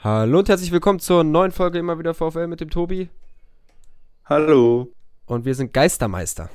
Hallo 0.00 0.38
und 0.38 0.48
herzlich 0.48 0.70
willkommen 0.70 1.00
zur 1.00 1.24
neuen 1.24 1.50
Folge 1.50 1.80
immer 1.80 1.98
wieder 1.98 2.14
VfL 2.14 2.46
mit 2.46 2.60
dem 2.60 2.70
Tobi. 2.70 3.08
Hallo. 4.26 4.92
Und 5.26 5.44
wir 5.44 5.56
sind 5.56 5.72
Geistermeister. 5.72 6.50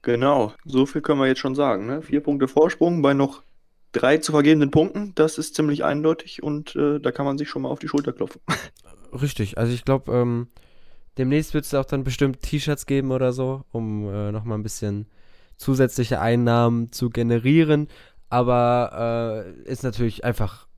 Genau, 0.00 0.54
so 0.64 0.86
viel 0.86 1.02
können 1.02 1.20
wir 1.20 1.26
jetzt 1.26 1.40
schon 1.40 1.54
sagen. 1.54 1.86
Ne? 1.86 2.00
Vier 2.00 2.22
Punkte 2.22 2.48
Vorsprung 2.48 3.02
bei 3.02 3.12
noch 3.12 3.42
drei 3.92 4.16
zu 4.16 4.32
vergebenden 4.32 4.70
Punkten. 4.70 5.12
Das 5.14 5.36
ist 5.36 5.54
ziemlich 5.54 5.84
eindeutig 5.84 6.42
und 6.42 6.74
äh, 6.74 7.00
da 7.00 7.12
kann 7.12 7.26
man 7.26 7.36
sich 7.36 7.50
schon 7.50 7.60
mal 7.62 7.68
auf 7.68 7.80
die 7.80 7.88
Schulter 7.88 8.14
klopfen. 8.14 8.40
Richtig, 9.12 9.58
also 9.58 9.70
ich 9.70 9.84
glaube, 9.84 10.10
ähm, 10.10 10.48
demnächst 11.18 11.52
wird 11.52 11.66
es 11.66 11.74
auch 11.74 11.84
dann 11.84 12.02
bestimmt 12.02 12.40
T-Shirts 12.40 12.86
geben 12.86 13.12
oder 13.12 13.34
so, 13.34 13.66
um 13.72 14.08
äh, 14.08 14.32
nochmal 14.32 14.56
ein 14.56 14.62
bisschen 14.62 15.06
zusätzliche 15.58 16.18
Einnahmen 16.18 16.92
zu 16.92 17.10
generieren. 17.10 17.88
Aber 18.30 19.44
äh, 19.44 19.70
ist 19.70 19.82
natürlich 19.82 20.24
einfach 20.24 20.69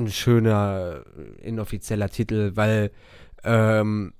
ein 0.00 0.10
schöner 0.10 1.04
inoffizieller 1.42 2.08
Titel, 2.08 2.52
weil 2.54 2.90
ähm, 3.44 4.12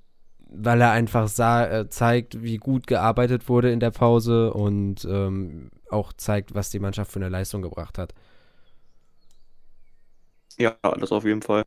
weil 0.53 0.81
er 0.81 0.91
einfach 0.91 1.29
äh, 1.39 1.87
zeigt, 1.87 2.43
wie 2.43 2.57
gut 2.57 2.85
gearbeitet 2.85 3.47
wurde 3.47 3.71
in 3.71 3.79
der 3.79 3.91
Pause 3.91 4.53
und 4.53 5.05
ähm, 5.05 5.71
auch 5.89 6.11
zeigt, 6.13 6.53
was 6.53 6.69
die 6.69 6.79
Mannschaft 6.79 7.11
für 7.11 7.19
eine 7.19 7.29
Leistung 7.29 7.61
gebracht 7.61 7.97
hat. 7.97 8.13
Ja, 10.57 10.75
das 10.99 11.11
auf 11.11 11.23
jeden 11.23 11.41
Fall. 11.41 11.63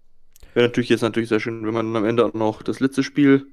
Wäre 0.53 0.67
natürlich 0.67 0.91
jetzt 0.91 1.01
natürlich 1.01 1.31
sehr 1.31 1.41
schön, 1.41 1.67
wenn 1.67 1.73
man 1.75 1.97
am 1.97 2.05
Ende 2.05 2.27
auch 2.27 2.35
noch 2.35 2.63
das 2.63 2.81
letzte 2.81 3.03
Spiel 3.03 3.47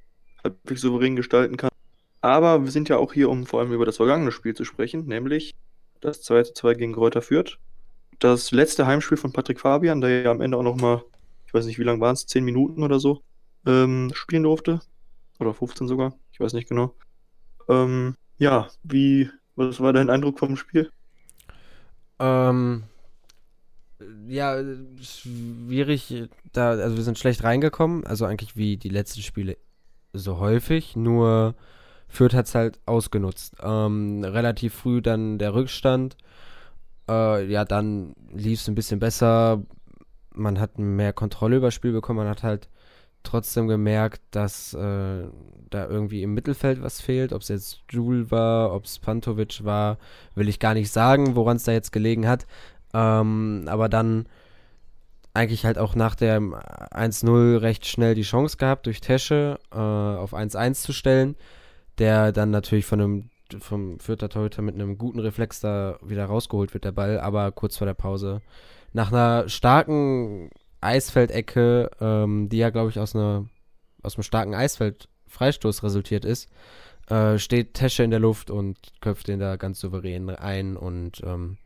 halbwegs 0.43 0.81
souverän 0.81 1.15
gestalten 1.15 1.55
kann. 1.55 1.71
Aber 2.19 2.63
wir 2.63 2.71
sind 2.71 2.89
ja 2.89 2.97
auch 2.97 3.13
hier, 3.13 3.29
um 3.29 3.45
vor 3.45 3.61
allem 3.61 3.71
über 3.71 3.85
das 3.85 3.97
vergangene 3.97 4.31
Spiel 4.31 4.53
zu 4.53 4.65
sprechen, 4.65 5.07
nämlich 5.07 5.55
das 6.01 6.21
2 6.21 6.43
zu 6.43 6.53
2 6.53 6.73
gegen 6.75 6.93
Reuter 6.93 7.21
führt. 7.21 7.57
Das 8.21 8.51
letzte 8.51 8.85
Heimspiel 8.85 9.17
von 9.17 9.33
Patrick 9.33 9.59
Fabian, 9.59 9.99
der 9.99 10.21
ja 10.21 10.31
am 10.31 10.41
Ende 10.41 10.55
auch 10.55 10.61
noch 10.61 10.75
mal, 10.79 11.03
ich 11.47 11.55
weiß 11.55 11.65
nicht, 11.65 11.79
wie 11.79 11.83
lange 11.83 11.99
waren 12.01 12.13
es, 12.13 12.27
10 12.27 12.45
Minuten 12.45 12.83
oder 12.83 12.99
so, 12.99 13.23
ähm, 13.65 14.11
spielen 14.13 14.43
durfte. 14.43 14.79
Oder 15.39 15.55
15 15.55 15.87
sogar, 15.87 16.13
ich 16.31 16.39
weiß 16.39 16.53
nicht 16.53 16.69
genau. 16.69 16.93
Ähm, 17.67 18.15
ja, 18.37 18.67
wie, 18.83 19.27
was 19.55 19.79
war 19.79 19.91
dein 19.91 20.11
Eindruck 20.11 20.37
vom 20.37 20.55
Spiel? 20.55 20.91
Ähm, 22.19 22.83
ja, 24.27 24.61
schwierig, 25.01 26.29
da, 26.53 26.69
also 26.69 26.97
wir 26.97 27.03
sind 27.03 27.17
schlecht 27.17 27.43
reingekommen, 27.43 28.05
also 28.05 28.25
eigentlich 28.25 28.55
wie 28.55 28.77
die 28.77 28.89
letzten 28.89 29.21
Spiele 29.21 29.57
so 30.13 30.37
häufig, 30.37 30.95
nur 30.95 31.55
Fürth 32.07 32.35
hat 32.35 32.45
es 32.45 32.53
halt 32.53 32.79
ausgenutzt. 32.85 33.55
Ähm, 33.63 34.23
relativ 34.23 34.75
früh 34.75 35.01
dann 35.01 35.39
der 35.39 35.55
Rückstand, 35.55 36.17
äh, 37.09 37.45
ja, 37.45 37.65
dann 37.65 38.13
lief 38.33 38.61
es 38.61 38.67
ein 38.67 38.75
bisschen 38.75 38.99
besser, 38.99 39.61
man 40.33 40.59
hat 40.59 40.79
mehr 40.79 41.13
Kontrolle 41.13 41.57
über 41.57 41.67
das 41.67 41.73
Spiel 41.73 41.91
bekommen, 41.91 42.19
man 42.19 42.29
hat 42.29 42.43
halt 42.43 42.69
trotzdem 43.23 43.67
gemerkt, 43.67 44.21
dass 44.31 44.73
äh, 44.73 45.27
da 45.69 45.87
irgendwie 45.87 46.23
im 46.23 46.33
Mittelfeld 46.33 46.81
was 46.81 47.01
fehlt. 47.01 47.33
Ob 47.33 47.41
es 47.41 47.49
jetzt 47.49 47.81
Jul 47.89 48.31
war, 48.31 48.73
ob 48.73 48.85
es 48.85 48.99
Pantovic 48.99 49.63
war, 49.63 49.97
will 50.35 50.49
ich 50.49 50.59
gar 50.59 50.73
nicht 50.73 50.91
sagen, 50.91 51.35
woran 51.35 51.57
es 51.57 51.63
da 51.63 51.71
jetzt 51.71 51.91
gelegen 51.91 52.27
hat. 52.27 52.47
Ähm, 52.93 53.65
aber 53.67 53.89
dann 53.89 54.27
eigentlich 55.33 55.65
halt 55.65 55.77
auch 55.77 55.95
nach 55.95 56.15
der 56.15 56.39
1-0 56.39 57.61
recht 57.61 57.85
schnell 57.85 58.15
die 58.15 58.23
Chance 58.23 58.57
gehabt, 58.57 58.85
durch 58.85 58.99
Tesche 58.99 59.59
äh, 59.71 59.77
auf 59.77 60.33
1-1 60.33 60.73
zu 60.73 60.91
stellen, 60.91 61.35
der 61.99 62.31
dann 62.31 62.51
natürlich 62.51 62.85
von 62.85 63.01
einem 63.01 63.29
vom 63.59 63.99
vierter 63.99 64.29
Torhüter 64.29 64.61
mit 64.61 64.75
einem 64.75 64.97
guten 64.97 65.19
Reflex 65.19 65.59
da 65.59 65.97
wieder 66.01 66.25
rausgeholt 66.25 66.73
wird, 66.73 66.85
der 66.85 66.91
Ball, 66.91 67.19
aber 67.19 67.51
kurz 67.51 67.77
vor 67.77 67.87
der 67.87 67.93
Pause. 67.93 68.41
Nach 68.93 69.11
einer 69.11 69.47
starken 69.49 70.49
Eisfeldecke, 70.81 71.91
ähm, 71.99 72.49
die 72.49 72.57
ja, 72.57 72.69
glaube 72.69 72.89
ich, 72.89 72.99
aus, 72.99 73.15
einer, 73.15 73.45
aus 74.01 74.15
einem 74.15 74.23
starken 74.23 74.55
Eisfeld-Freistoß 74.55 75.83
resultiert 75.83 76.25
ist, 76.25 76.49
äh, 77.09 77.37
steht 77.37 77.75
Tesche 77.75 78.03
in 78.03 78.11
der 78.11 78.19
Luft 78.19 78.49
und 78.49 78.77
köpft 78.99 79.27
den 79.27 79.39
da 79.39 79.55
ganz 79.55 79.79
souverän 79.79 80.29
ein. 80.29 80.75
Und 80.75 81.21
ähm, 81.23 81.57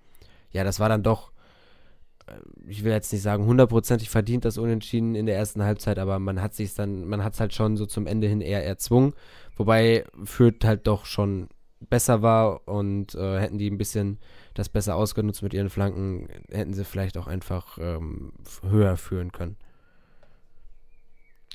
ja, 0.51 0.63
das 0.63 0.79
war 0.79 0.89
dann 0.89 1.03
doch, 1.03 1.31
äh, 2.27 2.33
ich 2.67 2.83
will 2.83 2.91
jetzt 2.91 3.13
nicht 3.13 3.21
sagen 3.21 3.45
hundertprozentig 3.45 4.09
verdient, 4.09 4.45
das 4.45 4.57
Unentschieden 4.57 5.15
in 5.15 5.25
der 5.25 5.37
ersten 5.37 5.63
Halbzeit, 5.63 5.97
aber 5.97 6.19
man 6.19 6.41
hat 6.41 6.53
man 6.85 7.23
hat 7.23 7.33
es 7.33 7.39
halt 7.39 7.53
schon 7.53 7.77
so 7.77 7.85
zum 7.85 8.07
Ende 8.07 8.27
hin 8.27 8.41
eher 8.41 8.65
erzwungen. 8.65 9.13
Wobei 9.55 10.05
Fürth 10.25 10.65
halt 10.65 10.87
doch 10.87 11.05
schon 11.05 11.47
besser 11.89 12.21
war 12.21 12.67
und 12.67 13.15
äh, 13.15 13.39
hätten 13.39 13.57
die 13.57 13.69
ein 13.69 13.77
bisschen 13.77 14.19
das 14.53 14.69
besser 14.69 14.95
ausgenutzt 14.95 15.43
mit 15.43 15.53
ihren 15.53 15.69
Flanken, 15.69 16.29
hätten 16.49 16.73
sie 16.73 16.85
vielleicht 16.85 17.17
auch 17.17 17.27
einfach 17.27 17.77
ähm, 17.79 18.33
höher 18.69 18.97
führen 18.97 19.31
können. 19.31 19.57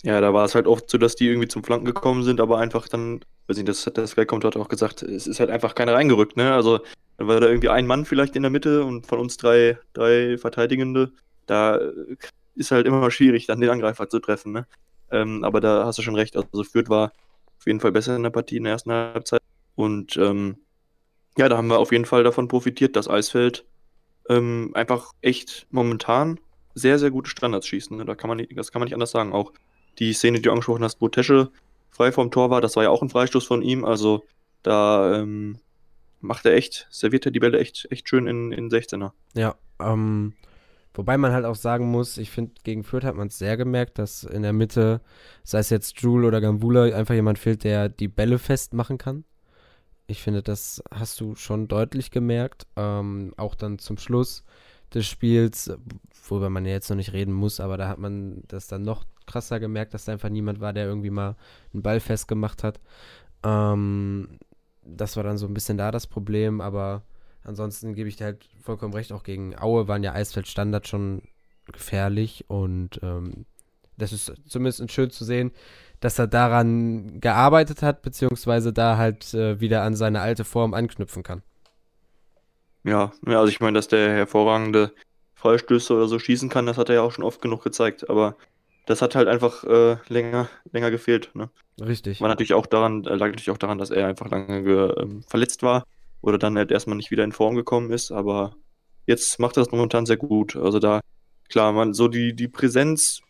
Ja, 0.02 0.20
da 0.20 0.32
war 0.32 0.44
es 0.46 0.54
halt 0.54 0.66
oft 0.66 0.88
so, 0.88 0.96
dass 0.96 1.14
die 1.14 1.28
irgendwie 1.28 1.48
zum 1.48 1.62
Flanken 1.62 1.84
gekommen 1.84 2.22
sind, 2.22 2.40
aber 2.40 2.58
einfach 2.58 2.88
dann, 2.88 3.20
weiß 3.48 3.56
nicht, 3.58 3.68
das 3.68 3.86
hat 3.86 3.98
der 3.98 4.06
Sky 4.06 4.24
kommt 4.24 4.44
hat 4.44 4.56
auch 4.56 4.68
gesagt, 4.68 5.02
es 5.02 5.26
ist 5.26 5.40
halt 5.40 5.50
einfach 5.50 5.74
keiner 5.74 5.92
reingerückt, 5.94 6.36
ne? 6.36 6.54
Also 6.54 6.80
dann 7.18 7.28
war 7.28 7.38
da 7.38 7.48
irgendwie 7.48 7.68
ein 7.68 7.86
Mann 7.86 8.06
vielleicht 8.06 8.34
in 8.34 8.42
der 8.42 8.50
Mitte 8.50 8.82
und 8.84 9.06
von 9.06 9.18
uns 9.18 9.36
drei, 9.36 9.78
drei 9.92 10.38
Verteidigende. 10.38 11.12
Da 11.46 11.78
ist 12.54 12.70
halt 12.70 12.86
immer 12.86 13.10
schwierig, 13.10 13.46
dann 13.46 13.60
den 13.60 13.70
Angreifer 13.70 14.08
zu 14.08 14.20
treffen, 14.20 14.52
ne? 14.52 14.66
Ähm, 15.10 15.44
aber 15.44 15.60
da 15.60 15.84
hast 15.84 15.98
du 15.98 16.02
schon 16.02 16.14
recht. 16.14 16.36
Also 16.36 16.64
Fürth 16.64 16.88
war 16.88 17.12
auf 17.58 17.66
jeden 17.66 17.80
Fall 17.80 17.92
besser 17.92 18.16
in 18.16 18.22
der 18.22 18.30
Partie 18.30 18.56
in 18.56 18.64
der 18.64 18.72
ersten 18.74 18.92
Halbzeit. 18.92 19.42
Und 19.74 20.16
ähm, 20.16 20.58
ja, 21.38 21.48
da 21.48 21.56
haben 21.56 21.68
wir 21.68 21.78
auf 21.78 21.92
jeden 21.92 22.04
Fall 22.04 22.24
davon 22.24 22.48
profitiert, 22.48 22.96
dass 22.96 23.08
Eisfeld 23.08 23.64
ähm, 24.28 24.70
einfach 24.74 25.12
echt 25.22 25.66
momentan 25.70 26.38
sehr, 26.74 26.98
sehr 26.98 27.10
gute 27.10 27.30
Standards 27.30 27.66
schießt. 27.66 27.92
Ne? 27.92 28.04
Da 28.04 28.14
kann 28.14 28.28
man, 28.28 28.46
das 28.54 28.72
kann 28.72 28.80
man 28.80 28.86
nicht 28.86 28.94
anders 28.94 29.10
sagen. 29.10 29.32
Auch 29.32 29.52
die 29.98 30.12
Szene, 30.12 30.38
die 30.38 30.42
du 30.42 30.50
angesprochen 30.50 30.84
hast, 30.84 31.00
wo 31.00 31.08
Tesche 31.08 31.50
frei 31.90 32.12
vom 32.12 32.30
Tor 32.30 32.50
war, 32.50 32.60
das 32.60 32.76
war 32.76 32.84
ja 32.84 32.90
auch 32.90 33.02
ein 33.02 33.10
Freistoß 33.10 33.46
von 33.46 33.62
ihm. 33.62 33.84
Also 33.84 34.24
da 34.62 35.18
ähm, 35.18 35.58
macht 36.20 36.46
er 36.46 36.54
echt, 36.54 36.86
serviert 36.90 37.26
er 37.26 37.32
die 37.32 37.40
Bälle 37.40 37.58
echt, 37.58 37.88
echt 37.90 38.08
schön 38.08 38.26
in, 38.26 38.52
in 38.52 38.70
16er. 38.70 39.12
Ja, 39.34 39.56
ähm, 39.80 40.34
wobei 40.94 41.18
man 41.18 41.32
halt 41.32 41.44
auch 41.44 41.56
sagen 41.56 41.90
muss, 41.90 42.18
ich 42.18 42.30
finde, 42.30 42.52
gegen 42.62 42.84
Fürth 42.84 43.04
hat 43.04 43.16
man 43.16 43.28
es 43.28 43.38
sehr 43.38 43.56
gemerkt, 43.56 43.98
dass 43.98 44.24
in 44.24 44.42
der 44.42 44.52
Mitte, 44.52 45.00
sei 45.42 45.58
es 45.58 45.70
jetzt 45.70 46.00
Jule 46.00 46.26
oder 46.26 46.40
Gambula, 46.40 46.84
einfach 46.94 47.14
jemand 47.14 47.38
fehlt, 47.38 47.64
der 47.64 47.88
die 47.88 48.08
Bälle 48.08 48.38
festmachen 48.38 48.98
kann. 48.98 49.24
Ich 50.10 50.22
finde, 50.22 50.42
das 50.42 50.82
hast 50.90 51.20
du 51.20 51.36
schon 51.36 51.68
deutlich 51.68 52.10
gemerkt. 52.10 52.66
Ähm, 52.74 53.32
auch 53.36 53.54
dann 53.54 53.78
zum 53.78 53.96
Schluss 53.96 54.42
des 54.92 55.06
Spiels, 55.06 55.72
worüber 56.28 56.50
man 56.50 56.66
ja 56.66 56.72
jetzt 56.72 56.90
noch 56.90 56.96
nicht 56.96 57.12
reden 57.12 57.32
muss, 57.32 57.60
aber 57.60 57.76
da 57.76 57.88
hat 57.88 57.98
man 57.98 58.42
das 58.48 58.66
dann 58.66 58.82
noch 58.82 59.04
krasser 59.26 59.60
gemerkt, 59.60 59.94
dass 59.94 60.06
da 60.06 60.12
einfach 60.12 60.28
niemand 60.28 60.60
war, 60.60 60.72
der 60.72 60.86
irgendwie 60.86 61.10
mal 61.10 61.36
einen 61.72 61.82
Ball 61.82 62.00
festgemacht 62.00 62.64
hat. 62.64 62.80
Ähm, 63.44 64.40
das 64.82 65.16
war 65.16 65.22
dann 65.22 65.38
so 65.38 65.46
ein 65.46 65.54
bisschen 65.54 65.78
da 65.78 65.92
das 65.92 66.08
Problem, 66.08 66.60
aber 66.60 67.02
ansonsten 67.44 67.94
gebe 67.94 68.08
ich 68.08 68.16
dir 68.16 68.24
halt 68.24 68.48
vollkommen 68.60 68.94
recht, 68.94 69.12
auch 69.12 69.22
gegen 69.22 69.56
Aue 69.56 69.86
waren 69.86 70.02
ja 70.02 70.12
Eisfeld 70.12 70.48
Standard 70.48 70.88
schon 70.88 71.22
gefährlich 71.66 72.46
und 72.48 72.98
ähm, 73.04 73.46
das 73.96 74.12
ist 74.12 74.32
zumindest 74.48 74.90
schön 74.90 75.10
zu 75.10 75.24
sehen, 75.24 75.52
dass 76.00 76.18
er 76.18 76.26
daran 76.26 77.20
gearbeitet 77.20 77.82
hat, 77.82 78.02
beziehungsweise 78.02 78.72
da 78.72 78.96
halt 78.96 79.32
äh, 79.34 79.60
wieder 79.60 79.82
an 79.82 79.94
seine 79.94 80.20
alte 80.20 80.44
Form 80.44 80.74
anknüpfen 80.74 81.22
kann. 81.22 81.42
Ja, 82.84 83.12
also 83.26 83.48
ich 83.48 83.60
meine, 83.60 83.76
dass 83.76 83.88
der 83.88 84.10
hervorragende 84.10 84.92
Freistöße 85.34 85.94
oder 85.94 86.08
so 86.08 86.18
schießen 86.18 86.48
kann, 86.48 86.66
das 86.66 86.78
hat 86.78 86.88
er 86.88 86.96
ja 86.96 87.02
auch 87.02 87.12
schon 87.12 87.24
oft 87.24 87.42
genug 87.42 87.62
gezeigt, 87.62 88.08
aber 88.08 88.36
das 88.86 89.02
hat 89.02 89.14
halt 89.14 89.28
einfach 89.28 89.64
äh, 89.64 89.96
länger, 90.08 90.48
länger 90.72 90.90
gefehlt. 90.90 91.30
Ne? 91.34 91.50
Richtig. 91.80 92.20
War 92.20 92.28
natürlich 92.28 92.54
auch 92.54 92.66
daran, 92.66 93.02
lag 93.02 93.28
natürlich 93.28 93.50
auch 93.50 93.58
daran, 93.58 93.78
dass 93.78 93.90
er 93.90 94.06
einfach 94.06 94.30
lange 94.30 94.94
ähm, 94.98 95.22
verletzt 95.28 95.62
war 95.62 95.84
oder 96.22 96.38
dann 96.38 96.56
halt 96.56 96.70
erstmal 96.70 96.96
nicht 96.96 97.10
wieder 97.10 97.24
in 97.24 97.32
Form 97.32 97.54
gekommen 97.54 97.90
ist, 97.92 98.10
aber 98.10 98.56
jetzt 99.06 99.38
macht 99.38 99.56
er 99.56 99.64
das 99.64 99.72
momentan 99.72 100.06
sehr 100.06 100.16
gut. 100.16 100.56
Also 100.56 100.78
da, 100.78 101.00
klar, 101.48 101.72
man, 101.72 101.94
so 101.94 102.08
die, 102.08 102.34
die 102.34 102.48
Präsenz 102.48 103.20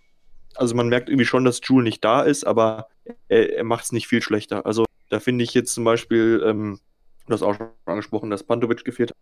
also 0.57 0.75
man 0.75 0.89
merkt 0.89 1.09
irgendwie 1.09 1.27
schon, 1.27 1.45
dass 1.45 1.61
Jule 1.63 1.85
nicht 1.85 2.05
da 2.05 2.23
ist, 2.23 2.45
aber 2.45 2.89
er, 3.29 3.57
er 3.57 3.65
macht 3.65 3.85
es 3.85 3.93
nicht 3.93 4.09
viel 4.09 4.23
schlechter. 4.23 4.67
Also 4.67 4.85
da 5.09 5.21
finde 5.21 5.45
ich 5.45 5.55
jetzt 5.55 5.75
zum 5.75 5.85
Beispiel, 5.85 6.43
ähm, 6.45 6.81
du 7.27 7.33
hast 7.33 7.43
auch 7.43 7.55
schon 7.55 7.69
angesprochen, 7.87 8.31
dass 8.31 8.45
Pantovic 8.45 8.85
gefehlt 8.85 9.11
hat. 9.11 9.17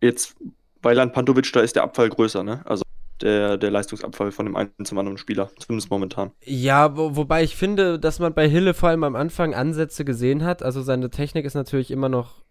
Jetzt, 0.00 0.36
weil 0.82 0.98
an 0.98 1.12
Pantovic, 1.12 1.52
da 1.52 1.60
ist 1.60 1.76
der 1.76 1.82
Abfall 1.82 2.08
größer, 2.08 2.42
ne? 2.42 2.62
Also 2.64 2.82
der, 3.20 3.56
der 3.56 3.70
Leistungsabfall 3.70 4.30
von 4.30 4.46
dem 4.46 4.56
einen 4.56 4.70
zum 4.84 4.98
anderen 4.98 5.18
Spieler, 5.18 5.50
zumindest 5.58 5.90
momentan. 5.90 6.30
Ja, 6.44 6.96
wo, 6.96 7.16
wobei 7.16 7.42
ich 7.42 7.56
finde, 7.56 7.98
dass 7.98 8.20
man 8.20 8.34
bei 8.34 8.48
Hille 8.48 8.74
vor 8.74 8.90
allem 8.90 9.02
am 9.02 9.16
Anfang 9.16 9.54
Ansätze 9.54 10.04
gesehen 10.04 10.44
hat. 10.44 10.62
Also 10.62 10.82
seine 10.82 11.10
Technik 11.10 11.44
ist 11.44 11.54
natürlich 11.54 11.90
immer 11.90 12.08
noch 12.08 12.44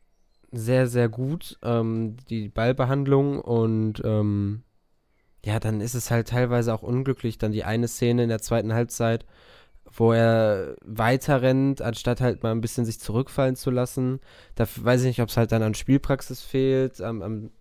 sehr, 0.51 0.87
sehr 0.87 1.09
gut. 1.09 1.57
Ähm, 1.63 2.17
die 2.29 2.49
Ballbehandlung 2.49 3.39
und 3.39 4.01
ähm, 4.03 4.63
ja, 5.47 5.61
dann 5.61 5.79
ist 5.79 5.93
es 5.93 6.11
halt 6.11 6.27
teilweise 6.27 6.73
auch 6.73 6.83
unglücklich. 6.83 7.37
Dann 7.37 7.53
die 7.53 7.63
eine 7.63 7.87
Szene 7.87 8.23
in 8.23 8.29
der 8.29 8.41
zweiten 8.41 8.73
Halbzeit, 8.73 9.25
wo 9.95 10.11
er 10.11 10.75
weiter 10.83 11.41
rennt, 11.41 11.81
anstatt 11.81 12.19
halt 12.19 12.43
mal 12.43 12.51
ein 12.51 12.59
bisschen 12.59 12.83
sich 12.83 12.99
zurückfallen 12.99 13.55
zu 13.55 13.71
lassen. 13.71 14.19
Da 14.55 14.65
weiß 14.75 15.01
ich 15.01 15.07
nicht, 15.07 15.21
ob 15.21 15.29
es 15.29 15.37
halt 15.37 15.53
dann 15.53 15.63
an 15.63 15.73
Spielpraxis 15.73 16.41
fehlt, 16.41 16.99
am, 16.99 17.21
am, 17.21 17.51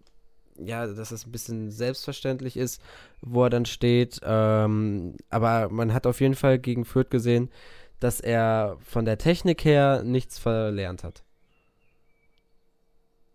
ja, 0.58 0.84
dass 0.88 1.12
es 1.12 1.26
ein 1.26 1.30
bisschen 1.30 1.70
selbstverständlich 1.70 2.56
ist, 2.56 2.82
wo 3.20 3.44
er 3.44 3.50
dann 3.50 3.66
steht. 3.66 4.18
Ähm, 4.24 5.14
aber 5.30 5.68
man 5.68 5.94
hat 5.94 6.08
auf 6.08 6.20
jeden 6.20 6.34
Fall 6.34 6.58
gegen 6.58 6.84
Fürth 6.84 7.10
gesehen, 7.10 7.50
dass 8.00 8.18
er 8.18 8.78
von 8.80 9.04
der 9.04 9.18
Technik 9.18 9.64
her 9.64 10.02
nichts 10.02 10.40
verlernt 10.40 11.04
hat. 11.04 11.22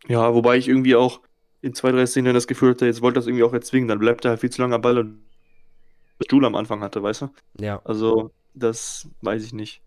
Ja, 0.10 0.34
wobei 0.34 0.58
ich 0.58 0.68
irgendwie 0.68 0.98
auch 0.98 1.22
in 1.62 1.74
zwei, 1.74 1.92
drei 1.92 2.06
Szenen 2.06 2.34
das 2.34 2.48
Gefühl 2.48 2.72
hatte, 2.72 2.86
jetzt 2.86 3.02
wollte 3.02 3.16
das 3.16 3.28
irgendwie 3.28 3.44
auch 3.44 3.54
erzwingen, 3.54 3.88
dann 3.88 4.00
bleibt 4.00 4.26
er 4.26 4.32
halt 4.32 4.42
viel 4.42 4.50
zu 4.50 4.62
lange 4.62 4.76
am 4.76 4.82
Ball 4.82 4.98
und 4.98 5.20
Jule 6.30 6.48
am 6.48 6.56
Anfang 6.56 6.82
hatte, 6.82 7.02
weißt 7.02 7.22
du? 7.22 7.30
Ja. 7.60 7.82
Also, 7.84 8.32
das 8.54 9.08
weiß 9.22 9.44
ich 9.44 9.54
nicht. 9.54 9.82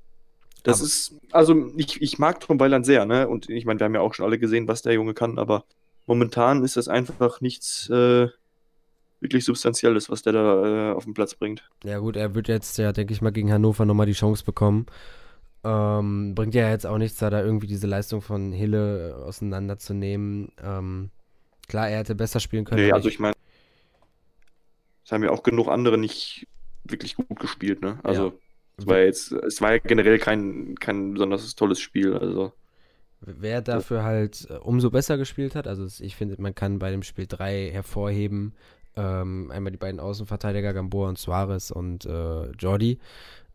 Das 0.63 0.79
aber 0.79 0.87
ist, 0.87 1.21
also 1.31 1.71
ich, 1.77 2.01
ich 2.01 2.19
mag 2.19 2.41
Tom 2.41 2.59
Weiland 2.59 2.87
sehr, 2.87 3.05
ne? 3.05 3.29
Und 3.29 3.51
ich 3.51 3.67
meine, 3.67 3.79
wir 3.81 3.85
haben 3.85 3.95
ja 3.95 4.01
auch 4.01 4.15
schon 4.15 4.25
alle 4.25 4.39
gesehen, 4.39 4.67
was 4.67 4.83
der 4.83 4.95
Junge 4.95 5.15
kann, 5.15 5.39
aber 5.39 5.65
momentan 6.07 6.65
ist 6.65 6.77
das 6.77 6.89
einfach 6.89 7.41
nichts 7.41 7.89
äh, 7.91 8.29
wirklich 9.21 9.45
Substanzielles, 9.45 10.11
was 10.11 10.23
der 10.23 10.33
da 10.33 10.91
äh, 10.91 10.95
auf 10.95 11.05
den 11.05 11.15
Platz 11.15 11.35
bringt. 11.35 11.69
Ja, 11.85 11.99
gut, 11.99 12.17
er 12.17 12.35
wird 12.35 12.49
jetzt 12.49 12.79
ja, 12.79 12.93
denke 12.93 13.13
ich 13.13 13.23
mal, 13.23 13.33
gegen 13.33 13.53
Hannover 13.53 13.85
nochmal 13.85 14.07
die 14.07 14.13
Chance 14.13 14.45
bekommen. 14.45 14.87
Ähm, 15.65 16.35
bringt 16.35 16.55
ja 16.55 16.71
jetzt 16.71 16.87
auch 16.87 16.99
nichts, 16.99 17.19
da 17.19 17.31
da 17.31 17.43
irgendwie 17.43 17.67
diese 17.67 17.87
Leistung 17.87 18.23
von 18.23 18.53
Hille 18.53 19.23
auseinanderzunehmen. 19.25 20.53
Ähm, 20.63 21.11
klar, 21.75 21.89
er 21.89 21.99
hätte 21.99 22.15
besser 22.15 22.39
spielen 22.39 22.65
können. 22.65 22.87
Nee, 22.87 22.93
also 22.93 23.09
ich 23.09 23.19
meine, 23.19 23.35
es 25.05 25.11
haben 25.11 25.25
ja 25.25 25.31
auch 25.31 25.43
genug 25.43 25.69
andere 25.69 25.99
nicht 25.99 26.47
wirklich 26.85 27.17
gut 27.17 27.41
gespielt, 27.41 27.83
ne? 27.83 27.99
Also, 28.05 28.29
ja. 28.29 28.33
es 28.79 28.87
war 28.87 28.99
jetzt, 28.99 29.33
es 29.33 29.61
war 29.61 29.73
ja 29.73 29.79
generell 29.79 30.19
kein, 30.21 30.77
kein 30.77 31.15
besonders 31.15 31.53
tolles 31.57 31.81
Spiel, 31.81 32.17
also. 32.17 32.53
Wer 33.21 33.61
dafür 33.61 34.05
halt 34.05 34.47
äh, 34.51 34.55
umso 34.55 34.91
besser 34.91 35.19
gespielt 35.19 35.57
hat, 35.57 35.67
also 35.67 35.87
ich 36.05 36.15
finde, 36.15 36.41
man 36.41 36.55
kann 36.55 36.79
bei 36.79 36.91
dem 36.91 37.03
Spiel 37.03 37.27
drei 37.27 37.71
hervorheben. 37.73 38.55
Ähm, 38.97 39.51
einmal 39.51 39.73
die 39.73 39.79
beiden 39.79 39.99
Außenverteidiger, 39.99 40.73
Gamboa 40.75 41.09
und 41.09 41.19
Suarez 41.19 41.73
und 41.73 42.07
äh, 42.07 42.51
Jordi. 42.53 43.01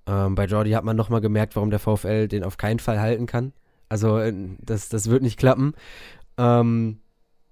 Ähm, 0.07 0.36
bei 0.36 0.45
Jordi 0.45 0.71
hat 0.71 0.83
man 0.83 0.98
nochmal 0.98 1.21
gemerkt, 1.21 1.56
warum 1.56 1.69
der 1.69 1.80
VfL 1.80 2.27
den 2.27 2.44
auf 2.44 2.57
keinen 2.57 2.80
Fall 2.80 3.00
halten 3.00 3.27
kann. 3.27 3.54
Also 3.88 4.18
äh, 4.18 4.33
das, 4.60 4.89
das 4.89 5.10
wird 5.10 5.24
nicht 5.24 5.39
klappen. 5.39 5.74
Ähm, 6.38 7.00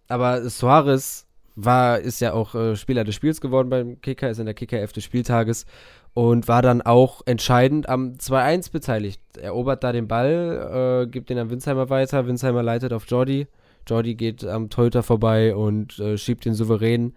aber 0.08 0.50
Suarez 0.50 1.28
war, 1.56 2.00
ist 2.00 2.22
ja 2.22 2.34
auch 2.34 2.54
äh, 2.56 2.76
Spieler 2.76 3.04
des 3.04 3.16
Spiels 3.16 3.42
geworden 3.42 3.70
beim 3.70 4.00
Kicker, 4.02 4.30
ist 4.30 4.40
in 4.40 4.46
der 4.46 4.54
Kicker 4.54 4.78
11 4.78 4.94
des 4.94 5.04
Spieltages 5.04 5.66
und 6.14 6.48
war 6.48 6.62
dann 6.62 6.82
auch 6.82 7.22
entscheidend 7.26 7.90
am 7.90 8.14
2-1 8.14 8.72
beteiligt. 8.72 9.22
Erobert 9.38 9.84
da 9.84 9.92
den 9.92 10.08
Ball, 10.08 11.04
äh, 11.04 11.08
gibt 11.08 11.30
den 11.30 11.38
an 11.38 11.50
Winsheimer 11.50 11.90
weiter, 11.90 12.28
Winsheimer 12.28 12.64
leitet 12.64 12.94
auf 12.94 13.06
Jordi. 13.08 13.48
Jordi 13.88 14.16
geht 14.16 14.46
am 14.46 14.70
Torhüter 14.70 15.04
vorbei 15.04 15.56
und 15.56 15.98
äh, 16.00 16.18
schiebt 16.18 16.46
den 16.46 16.54
souverän 16.54 17.16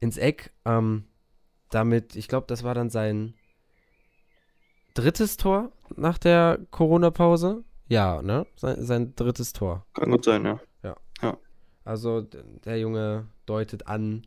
ins 0.00 0.18
Eck. 0.18 0.50
Ähm, 0.64 1.04
damit, 1.70 2.16
ich 2.16 2.28
glaube, 2.28 2.46
das 2.48 2.64
war 2.64 2.74
dann 2.74 2.90
sein 2.90 3.34
drittes 4.94 5.36
Tor 5.36 5.72
nach 5.96 6.18
der 6.18 6.58
Corona-Pause. 6.70 7.64
Ja, 7.88 8.22
ne? 8.22 8.46
Sein, 8.56 8.82
sein, 8.84 9.14
drittes 9.16 9.52
Tor. 9.52 9.86
Kann 9.94 10.10
gut 10.10 10.24
sein, 10.24 10.44
ja. 10.44 10.60
Also 11.84 12.22
der 12.64 12.78
Junge 12.78 13.26
deutet 13.46 13.86
an, 13.88 14.22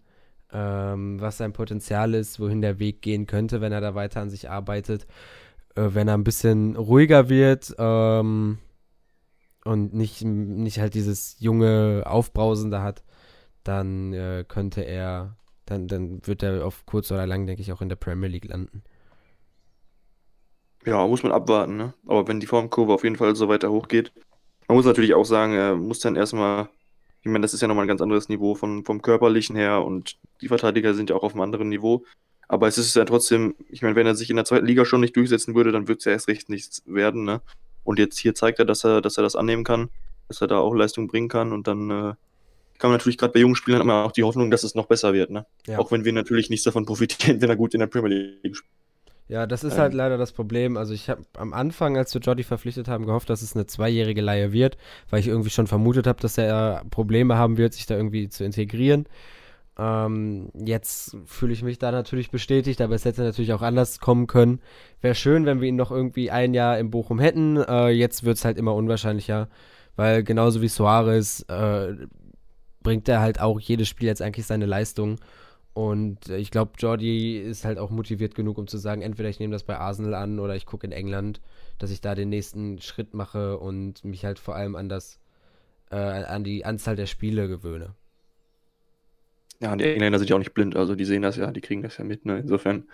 ähm, 0.52 1.20
was 1.22 1.38
sein 1.38 1.54
Potenzial 1.54 2.14
ist, 2.14 2.40
wohin 2.40 2.62
der 2.62 2.80
Weg 2.80 3.02
gehen 3.02 3.28
könnte, 3.28 3.62
wenn 3.62 3.72
er 3.72 3.82
da 3.82 3.96
weiter 3.96 4.22
an 4.22 4.30
sich 4.30 4.50
arbeitet. 4.50 5.08
Äh, 5.76 5.90
wenn 5.94 6.08
er 6.08 6.16
ein 6.16 6.24
bisschen 6.24 6.76
ruhiger 6.76 7.30
wird 7.30 7.76
ähm, 7.80 8.60
und 9.64 9.94
nicht, 9.94 10.24
nicht 10.24 10.80
halt 10.80 10.94
dieses 10.94 11.38
junge 11.40 12.04
Aufbrausende 12.06 12.82
hat, 12.82 13.04
dann 13.64 14.14
äh, 14.14 14.46
könnte 14.48 14.82
er, 14.82 15.38
dann, 15.66 15.88
dann 15.88 16.26
wird 16.28 16.44
er 16.44 16.66
auf 16.66 16.86
kurz 16.86 17.12
oder 17.12 17.28
lang, 17.28 17.48
denke 17.48 17.62
ich, 17.62 17.72
auch 17.74 17.82
in 17.82 17.90
der 17.90 17.96
Premier 17.98 18.30
League 18.30 18.46
landen. 18.46 18.84
Ja, 20.86 21.06
muss 21.08 21.24
man 21.24 21.32
abwarten, 21.32 21.78
ne? 21.78 21.94
Aber 22.06 22.28
wenn 22.28 22.40
die 22.40 22.48
Formkurve 22.48 22.94
auf 22.94 23.04
jeden 23.04 23.16
Fall 23.16 23.36
so 23.36 23.48
weiter 23.50 23.72
hochgeht, 23.72 24.14
man 24.68 24.78
muss 24.78 24.86
natürlich 24.86 25.14
auch 25.16 25.26
sagen, 25.26 25.54
er 25.54 25.76
muss 25.76 26.00
dann 26.00 26.16
erstmal 26.16 26.70
ich 27.26 27.32
meine, 27.32 27.42
das 27.42 27.56
ist 27.56 27.62
ja 27.62 27.68
nochmal 27.68 27.86
ein 27.86 27.88
ganz 27.88 28.02
anderes 28.02 28.30
Niveau 28.30 28.54
von, 28.54 28.86
vom 28.86 29.02
Körperlichen 29.02 29.56
her 29.56 29.84
und 29.84 30.18
die 30.42 30.48
Verteidiger 30.48 30.94
sind 30.94 31.10
ja 31.10 31.16
auch 31.16 31.24
auf 31.24 31.34
einem 31.34 31.42
anderen 31.42 31.70
Niveau. 31.70 32.06
Aber 32.48 32.68
es 32.68 32.78
ist 32.78 32.96
ja 32.96 33.04
trotzdem, 33.04 33.56
ich 33.68 33.82
meine, 33.82 33.96
wenn 33.96 34.06
er 34.06 34.14
sich 34.14 34.30
in 34.30 34.36
der 34.36 34.46
zweiten 34.46 34.68
Liga 34.68 34.86
schon 34.86 35.02
nicht 35.02 35.16
durchsetzen 35.16 35.56
würde, 35.56 35.72
dann 35.72 35.88
würde 35.88 35.98
es 35.98 36.06
ja 36.06 36.12
erst 36.12 36.28
recht 36.28 36.50
nichts 36.50 36.84
werden, 36.86 37.24
ne? 37.24 37.42
Und 37.84 37.98
jetzt 37.98 38.20
hier 38.20 38.36
zeigt 38.36 38.60
er, 38.60 38.66
dass 38.66 38.84
er, 38.84 39.02
dass 39.02 39.18
er 39.18 39.24
das 39.24 39.36
annehmen 39.36 39.64
kann, 39.64 39.90
dass 40.28 40.40
er 40.40 40.48
da 40.48 40.60
auch 40.60 40.76
Leistung 40.76 41.08
bringen 41.08 41.28
kann 41.28 41.52
und 41.52 41.66
dann 41.66 41.90
äh, 41.90 42.14
kann 42.78 42.92
man 42.92 42.92
natürlich 42.92 43.18
gerade 43.18 43.34
bei 43.34 43.40
jungen 43.40 43.56
Spielern 43.56 43.82
immer 43.82 44.04
auch 44.06 44.12
die 44.12 44.24
Hoffnung, 44.24 44.52
dass 44.52 44.64
es 44.64 44.76
noch 44.76 44.86
besser 44.86 45.14
wird, 45.14 45.32
ne? 45.32 45.48
Ja. 45.66 45.80
Auch 45.80 45.92
wenn 45.92 46.06
wir 46.06 46.14
natürlich 46.14 46.52
nichts 46.52 46.66
davon 46.66 46.86
profitieren, 46.86 47.42
wenn 47.42 47.50
er 47.50 47.56
gut 47.56 47.74
in 47.74 47.80
der 47.80 47.88
Premier 47.88 48.38
League 48.44 48.56
spielt. 48.56 48.72
Ja, 49.28 49.48
das 49.48 49.64
ist 49.64 49.74
ähm. 49.74 49.80
halt 49.80 49.94
leider 49.94 50.18
das 50.18 50.32
Problem. 50.32 50.78
Also 50.78 50.94
ich 50.94 51.10
habe 51.10 51.24
am 51.38 51.54
Anfang, 51.54 51.98
als 51.98 52.14
wir 52.14 52.22
Jordi 52.22 52.44
verpflichtet 52.44 52.88
haben, 52.88 53.06
gehofft, 53.06 53.30
dass 53.30 53.42
es 53.42 53.56
eine 53.56 53.66
zweijährige 53.66 54.22
Leihe 54.22 54.52
wird, 54.52 54.78
weil 55.10 55.20
ich 55.20 55.28
irgendwie 55.28 55.50
schon 55.50 55.68
vermutet 55.68 56.06
habe, 56.08 56.22
dass 56.22 56.38
er 56.38 56.84
Probleme 56.92 57.36
haben 57.36 57.58
wird, 57.58 57.74
sich 57.74 57.86
da 57.86 57.96
irgendwie 57.96 58.30
zu 58.30 58.44
integrieren. 58.44 59.08
Ähm, 59.78 60.52
jetzt 60.54 61.18
fühle 61.26 61.52
ich 61.52 61.64
mich 61.64 61.80
da 61.80 61.92
natürlich 61.92 62.32
bestätigt, 62.32 62.80
aber 62.82 62.96
es 62.96 63.04
hätte 63.04 63.24
natürlich 63.24 63.52
auch 63.52 63.62
anders 63.62 64.00
kommen 64.00 64.28
können. 64.28 64.62
Wäre 65.02 65.16
schön, 65.16 65.46
wenn 65.46 65.60
wir 65.60 65.68
ihn 65.68 65.76
noch 65.76 65.92
irgendwie 65.92 66.32
ein 66.32 66.54
Jahr 66.54 66.78
im 66.80 66.92
Bochum 66.92 67.20
hätten. 67.20 67.58
Äh, 67.58 67.90
jetzt 67.90 68.24
wird 68.24 68.38
es 68.38 68.46
halt 68.46 68.58
immer 68.58 68.74
unwahrscheinlicher, 68.76 69.50
weil 69.96 70.24
genauso 70.24 70.62
wie 70.62 70.70
Suarez 70.70 71.44
äh, 71.50 71.94
bringt 72.84 73.10
er 73.10 73.20
halt 73.20 73.42
auch 73.42 73.60
jedes 73.60 73.90
Spiel 73.90 74.08
jetzt 74.08 74.22
eigentlich 74.22 74.46
seine 74.46 74.66
Leistung. 74.66 75.18
Und 75.76 76.30
äh, 76.30 76.38
ich 76.38 76.52
glaube, 76.52 76.72
Jordi 76.78 77.38
ist 77.38 77.66
halt 77.66 77.80
auch 77.80 77.90
motiviert 77.90 78.34
genug, 78.34 78.58
um 78.58 78.66
zu 78.66 78.78
sagen, 78.78 79.02
entweder 79.02 79.28
ich 79.28 79.42
nehme 79.42 79.52
das 79.52 79.64
bei 79.64 79.78
Arsenal 79.78 80.14
an 80.14 80.40
oder 80.40 80.56
ich 80.56 80.66
gucke 80.66 80.88
in 80.88 80.94
England, 80.94 81.42
dass 81.80 81.92
ich 81.92 82.00
da 82.00 82.16
den 82.16 82.30
nächsten 82.30 82.82
Schritt 82.82 83.14
mache 83.14 83.60
und 83.60 84.04
mich 84.06 84.24
halt 84.24 84.40
vor 84.40 84.56
allem 84.56 84.78
an 84.78 84.88
das, 84.88 85.20
äh, 85.92 85.98
an 85.98 86.46
die 86.46 86.64
Anzahl 86.64 86.96
der 86.96 87.08
Spiele 87.08 87.50
gewöhne. 87.50 87.94
Ja, 89.60 89.74
und 89.74 89.82
die 89.82 89.86
Engländer 89.86 90.18
sind 90.18 90.30
ja 90.30 90.38
auch 90.38 90.40
nicht 90.40 90.54
blind, 90.54 90.78
also 90.78 90.96
die 90.96 91.04
sehen 91.04 91.22
das 91.22 91.36
ja, 91.36 91.52
die 91.52 91.62
kriegen 91.62 91.82
das 91.82 91.98
ja 91.98 92.06
mit, 92.06 92.26
ne? 92.26 92.40
Insofern. 92.40 92.86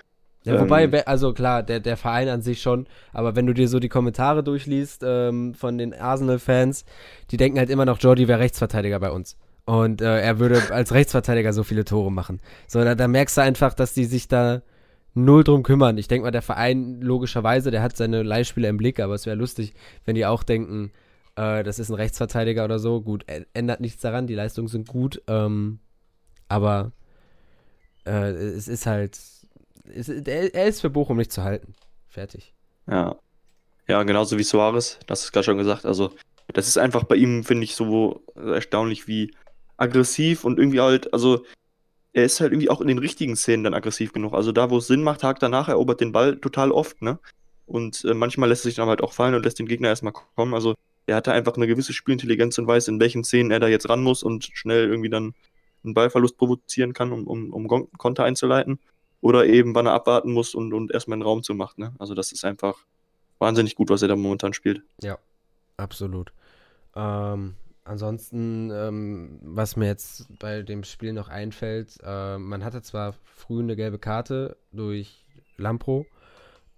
Ja, 0.44 0.60
wobei, 0.60 0.86
ähm, 0.86 1.04
also 1.06 1.34
klar, 1.34 1.62
der, 1.62 1.81
der 1.81 1.98
Verein 1.98 2.30
an 2.30 2.42
sich 2.42 2.63
schon, 2.63 2.88
aber 3.13 3.36
wenn 3.36 3.45
du 3.45 3.54
dir 3.54 3.68
so 3.68 3.80
die 3.80 3.89
Kommentare 3.89 4.44
durchliest 4.44 5.04
ähm, 5.06 5.54
von 5.54 5.77
den 5.77 5.94
Arsenal-Fans, 5.94 6.86
die 7.30 7.38
denken 7.38 7.60
halt 7.60 7.69
immer 7.69 7.86
noch, 7.86 8.00
Jordi 8.00 8.27
wäre 8.27 8.39
Rechtsverteidiger 8.39 9.00
bei 9.00 9.12
uns. 9.12 9.38
Und 9.72 10.02
äh, 10.02 10.20
er 10.20 10.38
würde 10.38 10.74
als 10.74 10.92
Rechtsverteidiger 10.92 11.54
so 11.54 11.64
viele 11.64 11.86
Tore 11.86 12.12
machen. 12.12 12.42
So, 12.68 12.84
da, 12.84 12.94
da 12.94 13.08
merkst 13.08 13.38
du 13.38 13.42
einfach, 13.42 13.74
dass 13.74 13.94
die 13.94 14.04
sich 14.04 14.28
da 14.28 14.64
null 15.14 15.46
drum 15.46 15.63
kümmern. 15.63 15.98
Ich 15.98 16.10
denke 16.10 16.25
mal, 16.25 16.32
der 16.32 16.42
Verein, 16.42 17.00
logischerweise, 17.00 17.72
der 17.72 17.82
hat 17.82 17.96
seine 17.96 18.22
Leihspieler 18.22 18.68
im 18.68 18.75
Blick, 18.75 19.00
aber 19.00 19.13
es 19.13 19.25
wäre 19.25 19.38
lustig, 19.38 19.74
wenn 20.04 20.16
die 20.16 20.25
auch 20.25 20.44
denken, 20.44 20.92
äh, 21.38 21.63
das 21.63 21.80
ist 21.80 21.88
ein 21.88 21.96
Rechtsverteidiger 21.96 22.66
oder 22.66 22.80
so. 22.80 23.00
Gut, 23.00 23.24
ändert 23.54 23.80
nichts 23.80 24.01
daran, 24.01 24.28
die 24.28 24.36
Leistungen 24.36 24.68
sind 24.68 24.90
gut, 24.90 25.22
ähm, 25.28 25.80
aber 26.50 26.92
äh, 28.06 28.30
es 28.30 28.68
ist 28.68 28.88
halt, 28.88 29.18
es, 29.86 30.10
er, 30.10 30.68
ist 30.68 30.82
für 30.82 30.90
Bochum 30.90 31.16
nicht 31.16 31.32
zu 31.32 31.44
halten. 31.44 31.75
Fertig. 32.10 32.54
Ja. 32.90 33.16
Ja, 33.88 34.04
genauso 34.04 34.38
wie 34.38 34.44
Suarez, 34.44 35.00
das 35.08 35.24
ist 35.24 35.32
gerade 35.32 35.46
schon 35.46 35.58
gesagt. 35.58 35.86
Also, 35.86 36.12
das 36.51 36.68
ist 36.68 36.78
einfach 36.78 37.06
bei 37.06 37.16
ihm, 37.16 37.46
finde 37.46 37.63
ich, 37.63 37.74
so 37.74 38.25
erstaunlich, 38.36 39.08
wie 39.08 39.32
aggressiv 39.82 40.46
und 40.46 40.60
irgendwie 40.60 40.80
halt, 40.80 41.14
also 41.14 41.44
er 42.14 42.26
ist 42.26 42.40
halt 42.40 42.52
irgendwie 42.52 42.70
auch 42.70 42.82
in 42.82 42.88
den 42.88 43.00
richtigen 43.00 43.36
Szenen 43.36 43.64
dann 43.64 43.74
aggressiv 43.74 44.14
genug. 44.14 44.34
Also 44.34 44.52
da, 44.52 44.70
wo 44.70 44.78
es 44.78 44.88
Sinn 44.88 45.04
macht, 45.04 45.24
hakt 45.24 45.42
danach, 45.42 45.70
erobert 45.70 46.02
den 46.02 46.12
Ball 46.12 46.38
total 46.38 46.72
oft, 46.72 47.02
ne? 47.02 47.20
Und 47.66 48.04
äh, 48.04 48.14
manchmal 48.14 48.50
lässt 48.50 48.66
er 48.66 48.70
sich 48.70 48.76
dann 48.76 48.90
halt 48.90 49.02
auch 49.02 49.14
fallen 49.14 49.34
und 49.34 49.44
lässt 49.44 49.60
den 49.60 49.66
Gegner 49.66 49.88
erstmal 49.88 50.14
kommen. 50.14 50.54
Also 50.54 50.76
er 51.06 51.16
hatte 51.16 51.32
einfach 51.32 51.56
eine 51.56 51.68
gewisse 51.68 51.94
Spielintelligenz 51.94 52.58
und 52.58 52.68
weiß, 52.68 52.90
in 52.90 53.00
welchen 53.00 53.24
Szenen 53.24 53.50
er 53.50 53.62
da 53.62 53.68
jetzt 53.68 53.88
ran 53.88 54.04
muss 54.04 54.24
und 54.24 54.50
schnell 54.54 54.90
irgendwie 54.90 55.10
dann 55.10 55.34
einen 55.84 55.94
Ballverlust 55.94 56.38
provozieren 56.38 56.94
kann, 56.94 57.12
um, 57.12 57.28
um, 57.28 57.54
um 57.54 57.90
Konter 57.98 58.26
einzuleiten. 58.26 58.80
Oder 59.22 59.46
eben, 59.46 59.74
wann 59.74 59.86
er 59.86 59.94
abwarten 59.94 60.34
muss 60.34 60.54
und, 60.54 60.74
und 60.74 60.92
erstmal 60.92 61.16
einen 61.16 61.22
Raum 61.22 61.44
zu 61.44 61.54
machen. 61.54 61.82
Ne? 61.82 61.94
Also 61.98 62.14
das 62.14 62.32
ist 62.32 62.44
einfach 62.44 62.78
wahnsinnig 63.40 63.76
gut, 63.76 63.90
was 63.90 64.02
er 64.02 64.10
da 64.10 64.16
momentan 64.16 64.54
spielt. 64.54 64.84
Ja, 65.02 65.18
absolut. 65.78 66.34
Ähm, 66.96 67.56
Ansonsten, 67.91 68.71
ähm, 68.71 69.38
was 69.43 69.75
mir 69.75 69.88
jetzt 69.88 70.25
bei 70.39 70.62
dem 70.62 70.86
Spiel 70.86 71.12
noch 71.12 71.27
einfällt, 71.27 72.00
äh, 72.01 72.38
man 72.38 72.63
hatte 72.63 72.81
zwar 72.81 73.15
früh 73.36 73.60
eine 73.60 73.75
gelbe 73.75 74.00
Karte 74.00 74.55
durch 74.71 75.25
Lampro, 75.57 76.05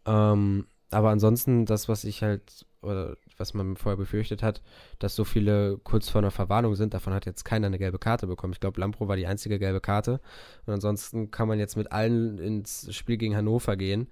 ähm, 0.08 0.66
aber 0.90 1.12
ansonsten 1.12 1.68
das, 1.68 1.88
was 1.88 2.04
ich 2.04 2.24
halt, 2.24 2.66
oder 2.82 3.16
was 3.38 3.54
man 3.54 3.78
vorher 3.78 3.98
befürchtet 3.98 4.42
hat, 4.42 4.64
dass 4.98 5.14
so 5.16 5.24
viele 5.24 5.78
kurz 5.84 6.10
vor 6.10 6.20
einer 6.20 6.32
Verwarnung 6.32 6.74
sind, 6.74 6.96
davon 6.96 7.14
hat 7.14 7.28
jetzt 7.28 7.46
keiner 7.46 7.68
eine 7.68 7.78
gelbe 7.78 8.00
Karte 8.00 8.26
bekommen. 8.26 8.54
Ich 8.54 8.60
glaube, 8.60 8.82
Lampro 8.82 9.08
war 9.08 9.16
die 9.16 9.28
einzige 9.28 9.60
gelbe 9.60 9.82
Karte. 9.82 10.20
Und 10.66 10.74
ansonsten 10.74 11.30
kann 11.30 11.48
man 11.48 11.60
jetzt 11.60 11.78
mit 11.78 11.92
allen 11.92 12.40
ins 12.40 12.92
Spiel 12.92 13.18
gegen 13.18 13.36
Hannover 13.36 13.76
gehen. 13.76 14.08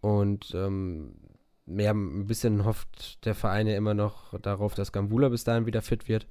Und 0.00 0.54
ähm, 0.54 1.16
mehr 1.70 1.92
ein 1.92 2.26
bisschen 2.26 2.64
hofft 2.64 3.24
der 3.24 3.34
Verein 3.34 3.66
ja 3.66 3.76
immer 3.76 3.94
noch 3.94 4.38
darauf, 4.40 4.74
dass 4.74 4.92
Gambula 4.92 5.28
bis 5.28 5.44
dahin 5.44 5.66
wieder 5.66 5.82
fit 5.82 6.08
wird. 6.08 6.26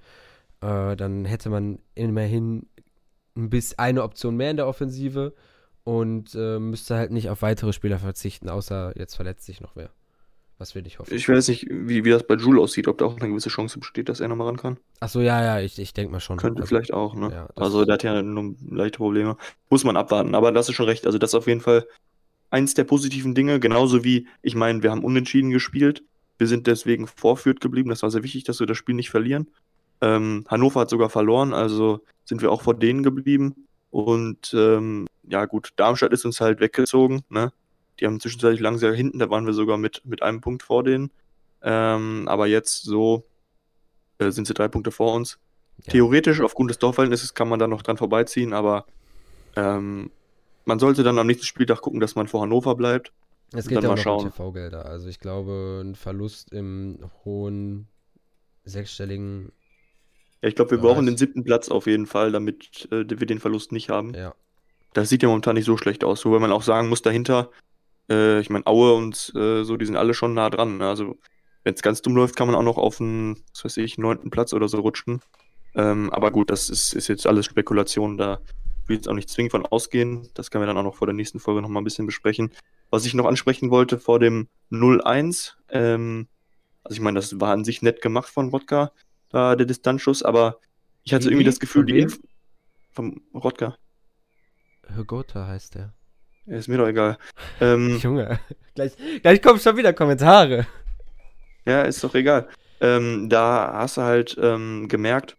Äh, 0.61 0.95
dann 0.95 1.25
hätte 1.25 1.49
man 1.49 1.79
immerhin 1.95 2.67
ein 3.35 3.49
bisschen 3.49 3.79
eine 3.79 4.03
Option 4.03 4.35
mehr 4.35 4.51
in 4.51 4.57
der 4.57 4.67
Offensive 4.67 5.33
und 5.83 6.35
äh, 6.35 6.59
müsste 6.59 6.95
halt 6.95 7.11
nicht 7.11 7.29
auf 7.29 7.41
weitere 7.41 7.73
Spieler 7.73 7.99
verzichten, 7.99 8.49
außer 8.49 8.93
jetzt 8.95 9.15
verletzt 9.15 9.45
sich 9.45 9.61
noch 9.61 9.75
wer. 9.75 9.89
Was 10.57 10.75
wir 10.75 10.81
nicht 10.81 10.99
hoffen. 10.99 11.15
Ich 11.15 11.29
weiß 11.29 11.47
nicht, 11.47 11.67
wie, 11.69 12.03
wie 12.03 12.09
das 12.09 12.27
bei 12.27 12.35
Jules 12.35 12.61
aussieht, 12.61 12.89
ob 12.89 12.97
da 12.97 13.05
auch 13.05 13.17
eine 13.17 13.29
gewisse 13.29 13.47
Chance 13.47 13.79
besteht, 13.79 14.09
dass 14.09 14.19
er 14.19 14.27
nochmal 14.27 14.47
ran 14.47 14.57
kann. 14.57 14.77
Achso, 14.99 15.21
ja, 15.21 15.41
ja, 15.41 15.61
ich, 15.61 15.79
ich 15.79 15.93
denke 15.93 16.11
mal 16.11 16.19
schon. 16.19 16.35
Könnte 16.35 16.63
also, 16.63 16.67
vielleicht 16.67 16.93
auch, 16.93 17.15
ne? 17.15 17.31
ja, 17.31 17.47
also 17.55 17.85
der 17.85 17.93
hat 17.93 18.03
ja 18.03 18.21
nur 18.21 18.55
leichte 18.69 18.97
Probleme. 18.97 19.37
Muss 19.69 19.85
man 19.85 19.95
abwarten, 19.95 20.35
aber 20.35 20.51
das 20.51 20.67
ist 20.67 20.75
schon 20.75 20.87
recht. 20.87 21.05
Also 21.05 21.17
das 21.17 21.29
ist 21.29 21.35
auf 21.35 21.47
jeden 21.47 21.61
Fall 21.61 21.87
eins 22.49 22.73
der 22.73 22.83
positiven 22.83 23.35
Dinge, 23.35 23.59
genauso 23.59 24.03
wie, 24.03 24.27
ich 24.41 24.55
meine, 24.55 24.83
wir 24.83 24.91
haben 24.91 25.03
unentschieden 25.03 25.51
gespielt. 25.51 26.03
Wir 26.37 26.47
sind 26.47 26.67
deswegen 26.67 27.07
vorführt 27.07 27.61
geblieben. 27.61 27.89
Das 27.89 28.01
war 28.01 28.11
sehr 28.11 28.23
wichtig, 28.23 28.45
dass 28.45 28.59
wir 28.59 28.67
das 28.67 28.77
Spiel 28.77 28.95
nicht 28.95 29.09
verlieren. 29.09 29.47
Ähm, 30.01 30.45
Hannover 30.47 30.81
hat 30.81 30.89
sogar 30.89 31.09
verloren, 31.09 31.53
also 31.53 32.01
sind 32.23 32.41
wir 32.41 32.51
auch 32.51 32.61
vor 32.61 32.73
denen 32.73 33.03
geblieben. 33.03 33.67
Und 33.91 34.53
ähm, 34.53 35.07
ja 35.27 35.45
gut, 35.45 35.71
Darmstadt 35.75 36.13
ist 36.13 36.25
uns 36.25 36.39
halt 36.39 36.59
weggezogen. 36.59 37.21
Ne? 37.29 37.51
Die 37.99 38.05
haben 38.05 38.19
zwischenzeitlich 38.19 38.61
langsam 38.61 38.93
hinten, 38.93 39.19
da 39.19 39.29
waren 39.29 39.45
wir 39.45 39.53
sogar 39.53 39.77
mit, 39.77 40.01
mit 40.05 40.21
einem 40.21 40.41
Punkt 40.41 40.63
vor 40.63 40.83
denen. 40.83 41.11
Ähm, 41.61 42.27
aber 42.27 42.47
jetzt 42.47 42.83
so 42.83 43.25
äh, 44.19 44.31
sind 44.31 44.47
sie 44.47 44.53
drei 44.53 44.69
Punkte 44.69 44.91
vor 44.91 45.13
uns. 45.13 45.39
Ja. 45.85 45.93
Theoretisch, 45.93 46.39
aufgrund 46.39 46.69
des 46.69 46.79
Dorfverhältnisses, 46.79 47.33
kann 47.33 47.49
man 47.49 47.59
da 47.59 47.67
noch 47.67 47.81
dran 47.81 47.97
vorbeiziehen, 47.97 48.53
aber 48.53 48.85
ähm, 49.55 50.11
man 50.69 50.79
sollte 50.79 51.03
dann 51.03 51.17
am 51.17 51.27
nächsten 51.27 51.45
Spieltag 51.45 51.81
gucken, 51.81 51.99
dass 51.99 52.15
man 52.15 52.27
vor 52.27 52.41
Hannover 52.41 52.75
bleibt. 52.75 53.11
Es 53.51 53.67
geht 53.67 53.81
ja 53.83 53.89
auch 53.91 54.05
noch 54.05 54.23
um. 54.23 54.29
TV-Gelder. 54.29 54.85
Also 54.85 55.09
ich 55.09 55.19
glaube, 55.19 55.81
ein 55.83 55.95
Verlust 55.95 56.53
im 56.53 56.99
hohen 57.25 57.87
sechsstelligen, 58.63 59.51
Ja, 60.41 60.49
ich 60.49 60.55
glaube, 60.55 60.71
wir 60.71 60.77
Bereich. 60.77 60.93
brauchen 60.93 61.07
den 61.07 61.17
siebten 61.17 61.43
Platz 61.43 61.69
auf 61.69 61.87
jeden 61.87 62.05
Fall, 62.05 62.31
damit 62.31 62.87
äh, 62.91 63.03
wir 63.09 63.25
den 63.27 63.39
Verlust 63.39 63.71
nicht 63.71 63.89
haben. 63.89 64.13
ja. 64.13 64.33
Das 64.93 65.09
sieht 65.09 65.21
ja 65.21 65.29
momentan 65.29 65.53
nicht 65.53 65.65
so 65.65 65.77
schlecht 65.77 66.03
aus, 66.03 66.25
wobei 66.25 66.39
man 66.39 66.51
auch 66.51 66.63
sagen 66.63 66.89
muss, 66.89 67.03
dahinter, 67.03 67.51
äh, 68.09 68.39
ich 68.39 68.49
meine, 68.49 68.65
Aue 68.65 68.93
und 68.95 69.31
äh, 69.35 69.63
so, 69.63 69.77
die 69.77 69.85
sind 69.85 69.95
alle 69.95 70.15
schon 70.15 70.33
nah 70.33 70.49
dran. 70.49 70.77
Ne? 70.77 70.87
Also, 70.87 71.15
wenn 71.63 71.75
es 71.75 71.83
ganz 71.83 72.01
dumm 72.01 72.15
läuft, 72.15 72.35
kann 72.35 72.47
man 72.47 72.55
auch 72.55 72.63
noch 72.63 72.79
auf 72.79 72.99
einen, 72.99 73.35
was 73.53 73.65
weiß 73.65 73.77
ich, 73.77 73.99
neunten 73.99 74.31
Platz 74.31 74.51
oder 74.51 74.67
so 74.67 74.79
rutschen. 74.79 75.21
Ähm, 75.75 76.09
aber 76.11 76.31
gut, 76.31 76.49
das 76.49 76.71
ist, 76.71 76.93
ist 76.93 77.07
jetzt 77.07 77.27
alles 77.27 77.45
Spekulation, 77.45 78.17
da 78.17 78.39
jetzt 78.95 79.07
auch 79.07 79.13
nicht 79.13 79.29
zwingend 79.29 79.51
von 79.51 79.65
ausgehen. 79.65 80.29
Das 80.33 80.51
können 80.51 80.63
wir 80.63 80.67
dann 80.67 80.77
auch 80.77 80.83
noch 80.83 80.95
vor 80.95 81.07
der 81.07 81.13
nächsten 81.15 81.39
Folge 81.39 81.61
noch 81.61 81.69
mal 81.69 81.81
ein 81.81 81.85
bisschen 81.85 82.05
besprechen. 82.05 82.51
Was 82.89 83.05
ich 83.05 83.13
noch 83.13 83.25
ansprechen 83.25 83.69
wollte 83.71 83.99
vor 83.99 84.19
dem 84.19 84.47
0-1, 84.71 85.53
ähm, 85.69 86.27
also 86.83 86.95
ich 86.95 87.01
meine, 87.01 87.19
das 87.19 87.39
war 87.39 87.51
an 87.53 87.63
sich 87.63 87.81
nett 87.81 88.01
gemacht 88.01 88.29
von 88.29 88.49
Rodka, 88.49 88.91
da 89.29 89.55
der 89.55 89.65
Distanzschuss, 89.67 90.23
aber 90.23 90.59
ich 91.03 91.13
hatte 91.13 91.25
Wie? 91.25 91.29
irgendwie 91.29 91.45
das 91.45 91.59
Gefühl, 91.59 91.81
Von 91.83 91.87
die 91.87 91.93
wem? 91.93 92.03
Inf 92.03 92.19
vom 92.91 93.21
Rodka. 93.33 93.77
Hörgotha 94.87 95.47
heißt 95.47 95.75
der. 95.75 95.93
Ist 96.47 96.67
mir 96.67 96.77
doch 96.77 96.87
egal. 96.87 97.17
Ähm, 97.61 97.97
Junge, 98.01 98.39
gleich, 98.73 98.93
gleich 99.21 99.41
kommen 99.41 99.59
schon 99.59 99.77
wieder 99.77 99.93
Kommentare. 99.93 100.65
ja, 101.65 101.83
ist 101.83 102.03
doch 102.03 102.15
egal. 102.15 102.47
Ähm, 102.81 103.29
da 103.29 103.71
hast 103.73 103.97
du 103.97 104.01
halt 104.01 104.37
ähm, 104.41 104.87
gemerkt, 104.87 105.37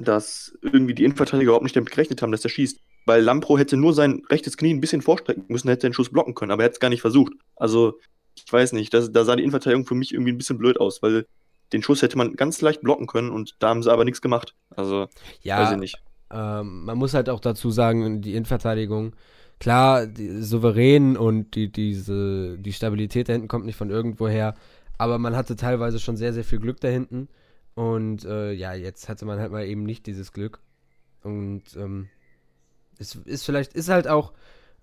dass 0.00 0.52
irgendwie 0.62 0.94
die 0.94 1.04
Innenverteidiger 1.04 1.48
überhaupt 1.50 1.64
nicht 1.64 1.76
damit 1.76 1.90
gerechnet 1.90 2.22
haben, 2.22 2.32
dass 2.32 2.44
er 2.44 2.50
schießt. 2.50 2.80
Weil 3.06 3.22
Lampro 3.22 3.58
hätte 3.58 3.76
nur 3.76 3.92
sein 3.94 4.22
rechtes 4.30 4.56
Knie 4.56 4.72
ein 4.74 4.80
bisschen 4.80 5.02
vorstrecken 5.02 5.44
müssen, 5.48 5.68
hätte 5.68 5.86
den 5.88 5.92
Schuss 5.94 6.10
blocken 6.10 6.34
können, 6.34 6.50
aber 6.52 6.62
er 6.62 6.66
hat 6.66 6.72
es 6.74 6.80
gar 6.80 6.88
nicht 6.88 7.02
versucht. 7.02 7.34
Also, 7.56 7.98
ich 8.34 8.50
weiß 8.52 8.72
nicht, 8.72 8.94
das, 8.94 9.12
da 9.12 9.24
sah 9.24 9.36
die 9.36 9.42
Innenverteidigung 9.42 9.86
für 9.86 9.94
mich 9.94 10.12
irgendwie 10.12 10.32
ein 10.32 10.38
bisschen 10.38 10.58
blöd 10.58 10.80
aus, 10.80 11.02
weil 11.02 11.26
den 11.72 11.82
Schuss 11.82 12.02
hätte 12.02 12.16
man 12.18 12.34
ganz 12.36 12.60
leicht 12.62 12.80
blocken 12.82 13.06
können 13.06 13.30
und 13.30 13.56
da 13.60 13.68
haben 13.68 13.82
sie 13.82 13.92
aber 13.92 14.04
nichts 14.04 14.22
gemacht. 14.22 14.54
Also, 14.70 15.08
weiß 15.54 15.70
Ja, 15.70 15.72
ich 15.72 15.78
nicht. 15.78 16.02
ähm, 16.30 16.84
man 16.84 16.98
muss 16.98 17.14
halt 17.14 17.28
auch 17.28 17.40
dazu 17.40 17.70
sagen, 17.70 18.22
die 18.22 18.32
Innenverteidigung, 18.34 19.14
klar, 19.60 20.06
die, 20.06 20.42
souverän 20.42 21.16
und 21.16 21.54
die, 21.54 21.70
diese, 21.70 22.58
die 22.58 22.72
Stabilität 22.72 23.28
da 23.28 23.32
hinten 23.34 23.48
kommt 23.48 23.66
nicht 23.66 23.76
von 23.76 23.90
irgendwoher, 23.90 24.54
aber 24.98 25.18
man 25.18 25.36
hatte 25.36 25.56
teilweise 25.56 25.98
schon 26.00 26.16
sehr, 26.16 26.32
sehr 26.32 26.44
viel 26.44 26.60
Glück 26.60 26.80
da 26.80 26.88
hinten. 26.88 27.28
Und 27.74 28.24
äh, 28.24 28.52
ja, 28.52 28.74
jetzt 28.74 29.08
hatte 29.08 29.24
man 29.24 29.38
halt 29.40 29.50
mal 29.50 29.66
eben 29.66 29.82
nicht 29.82 30.06
dieses 30.06 30.32
Glück. 30.32 30.60
Und 31.22 31.62
ähm, 31.76 32.08
es 32.98 33.14
ist 33.14 33.44
vielleicht, 33.44 33.74
ist 33.74 33.88
halt 33.88 34.06
auch 34.06 34.32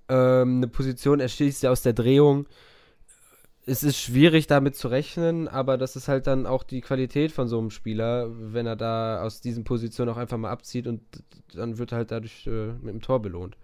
ähm, 0.09 0.57
eine 0.57 0.67
Position, 0.67 1.19
er 1.19 1.29
schießt 1.29 1.63
ja 1.63 1.71
aus 1.71 1.81
der 1.81 1.93
Drehung. 1.93 2.47
Es 3.65 3.83
ist 3.83 3.97
schwierig 3.97 4.47
damit 4.47 4.75
zu 4.75 4.87
rechnen, 4.87 5.47
aber 5.47 5.77
das 5.77 5.95
ist 5.95 6.07
halt 6.07 6.25
dann 6.27 6.45
auch 6.47 6.63
die 6.63 6.81
Qualität 6.81 7.31
von 7.31 7.47
so 7.47 7.59
einem 7.59 7.69
Spieler, 7.69 8.27
wenn 8.31 8.65
er 8.65 8.75
da 8.75 9.21
aus 9.21 9.39
diesen 9.39 9.63
Positionen 9.63 10.11
auch 10.11 10.17
einfach 10.17 10.37
mal 10.37 10.49
abzieht 10.49 10.87
und 10.87 11.01
dann 11.53 11.77
wird 11.77 11.91
er 11.91 11.99
halt 11.99 12.11
dadurch 12.11 12.47
äh, 12.47 12.73
mit 12.81 12.93
dem 12.93 13.01
Tor 13.01 13.21
belohnt. 13.21 13.55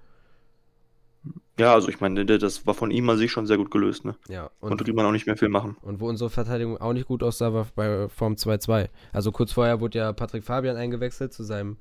Ja, 1.59 1.73
also 1.73 1.89
ich 1.89 1.99
meine, 1.99 2.25
das 2.25 2.67
war 2.67 2.73
von 2.73 2.91
ihm 2.91 3.09
an 3.09 3.17
sich 3.17 3.31
schon 3.31 3.47
sehr 3.47 3.57
gut 3.57 3.71
gelöst, 3.71 4.05
ne? 4.05 4.15
Ja, 4.27 4.51
Konnte 4.59 4.83
und, 4.83 4.87
Riemann 4.87 5.05
auch 5.05 5.11
nicht 5.11 5.25
mehr 5.25 5.37
viel 5.37 5.49
machen. 5.49 5.75
und 5.81 5.99
wo 5.99 6.07
unsere 6.07 6.29
Verteidigung 6.29 6.77
auch 6.77 6.93
nicht 6.93 7.07
gut 7.07 7.23
aussah, 7.23 7.53
war 7.53 7.67
bei 7.75 8.07
Form 8.09 8.33
2-2. 8.33 8.89
Also 9.11 9.31
kurz 9.31 9.53
vorher 9.53 9.79
wurde 9.79 9.97
ja 9.97 10.13
Patrick 10.13 10.43
Fabian 10.43 10.77
eingewechselt 10.77 11.33
zu 11.33 11.43
seinem 11.43 11.77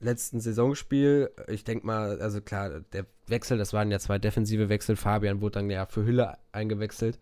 letzten 0.00 0.40
Saisonspiel. 0.40 1.30
Ich 1.48 1.64
denke 1.64 1.86
mal, 1.86 2.20
also 2.20 2.40
klar, 2.40 2.80
der 2.92 3.06
Wechsel, 3.26 3.56
das 3.56 3.72
waren 3.72 3.90
ja 3.90 3.98
zwei 3.98 4.18
defensive 4.18 4.68
Wechsel. 4.68 4.96
Fabian 4.96 5.40
wurde 5.40 5.60
dann 5.60 5.70
ja 5.70 5.86
für 5.86 6.04
Hülle 6.04 6.36
eingewechselt. 6.52 7.18